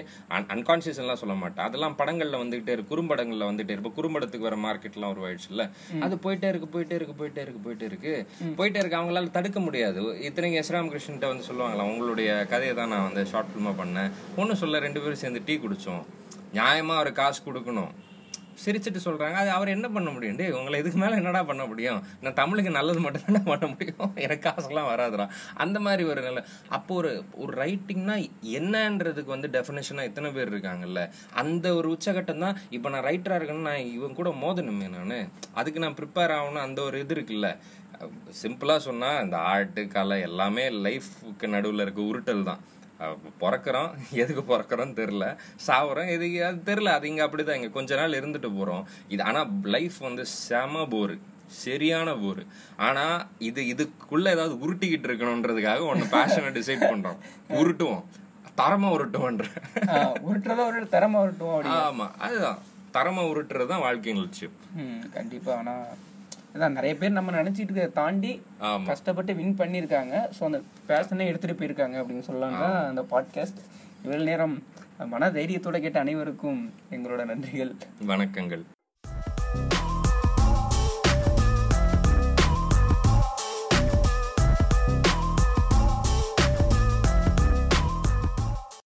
[0.56, 3.94] அன்கான்சியஸ் எல்லாம் சொல்ல மாட்டேன் அதெல்லாம் படங்கள்ல வந்துகிட்டே இருக்கு குறும்படங்கள்ல வந்துட்டே இருக்கு.
[4.00, 5.66] குறும்படத்துக்கு வர மார்க்கெட்லாம் உருவாயிடுச்சுல்ல.
[6.08, 8.14] அது போயிட்டே இருக்கு போயிட்டே இருக்கு போயிட்டே இருக்கு போயிட்டே இருக்கு.
[8.60, 10.04] போயிட்டே இருக்கு அவங்களால தடுக்க முடியாது.
[10.30, 14.12] இத்தனைக்கு எஸ் ராமகிருஷ்ணன்ட்ட வந்து சொல்லுவாங்களா உங்களுடைய கதையை தான் நான் வந்து ஷார்ட் ஃபிலிமா பண்ணேன்.
[14.42, 16.04] ஒன்றும் சொல்ல ரெண்டு பேரும் சேர்ந்து டீ குடிச்சோம்.
[16.58, 17.94] நியாயமா அவர் காசு கொடுக்கணும்.
[18.66, 20.36] சிரிச்சுட்டு சொல்கிறாங்க அது அவர் என்ன பண்ண முடியும்?
[20.36, 22.04] டே உங்களை இதுக்கு மேலே என்னடா பண்ண முடியும்?
[22.22, 24.14] நான் தமிழுக்கு நல்லது மட்டும்தானே பண்ண முடியும்.
[24.16, 25.28] எனக்கு காசுலாம் வராதுடா.
[25.56, 28.16] அந்த மாதிரி ஒரு நல்ல அப்போ ஒரு ஒரு ரைட்டிங்னா
[28.52, 31.04] என்னன்றதுக்கு வந்து டெஃபினேஷனாக எத்தனை பேர் இருக்காங்கல்ல?
[31.34, 35.30] அந்த ஒரு உச்சகட்டம் தான் இப்போ நான் ரைட்டராக இருக்கேன்னு நான் இவன் கூட மோதணுமே நான்.
[35.54, 37.50] அதுக்கு நான் ப்ரிப்பேர் ஆகணும் அந்த ஒரு இது இருக்குல்ல?
[38.42, 42.62] சிம்பிளாக சொன்னால் இந்த ஆர்ட்டு கலை எல்லாமே லைஃப்க்கு நடுவில் இருக்க உருட்டல் தான்.
[43.42, 43.90] பிறக்கறோம்.
[44.12, 45.26] எதுக்கு பிறக்கறோம்னு தெரில
[45.68, 46.10] சாவுறோம்.
[46.10, 47.54] எதுக்கு அது தெரில அது இங்க அப்படிதான்.
[47.54, 48.84] இங்க கொஞ்ச நாள் இருந்துட்டு போறோம்.
[49.08, 51.18] இது ஆனா லைஃப் வந்து செம போரு
[51.48, 52.44] சரியான போரு
[52.78, 53.04] ஆனா
[53.40, 57.20] இது இதுக்குள்ள ஏதாவது உருட்டிக்கிட்டு இருக்கணும்ன்றதுக்காக ஒன்னு பேஷனை டிசைட் பண்றோம்.
[57.50, 58.04] உருட்டுவோம்.
[58.58, 59.46] தரமா உருட்டுவோன்ற.
[60.24, 62.12] உருட்டுறதா ஒரு தரமா உருட்டுவோம் அப்படி ஆமா.
[62.18, 62.60] அதுதான்.
[62.94, 64.54] தரமா உருட்டுறது தான் வாழ்க்கையின் லட்சியம்.
[64.76, 65.56] ம், கண்டிப்பா.
[65.56, 65.74] ஆனா
[66.58, 68.42] அதான் நிறைய பேர் நம்ம நினைச்சிட்டு இருக்கிறத தாண்டி
[68.86, 70.14] கஷ்டப்பட்டு வின் பண்ணியிருக்காங்க.
[70.40, 73.60] ஸோ அந்த பேஷனே எடுத்துட்டு போயிருக்காங்க அப்படின்னு சொல்லலாம் தான் அந்த பாட்காஸ்ட்
[74.04, 74.64] இவ்வளவு நேரம்
[75.10, 77.72] மன தைரியத்தோட கேட்ட அனைவருக்கும் எங்களோட நன்றிகள்.
[78.06, 78.64] வணக்கங்கள்.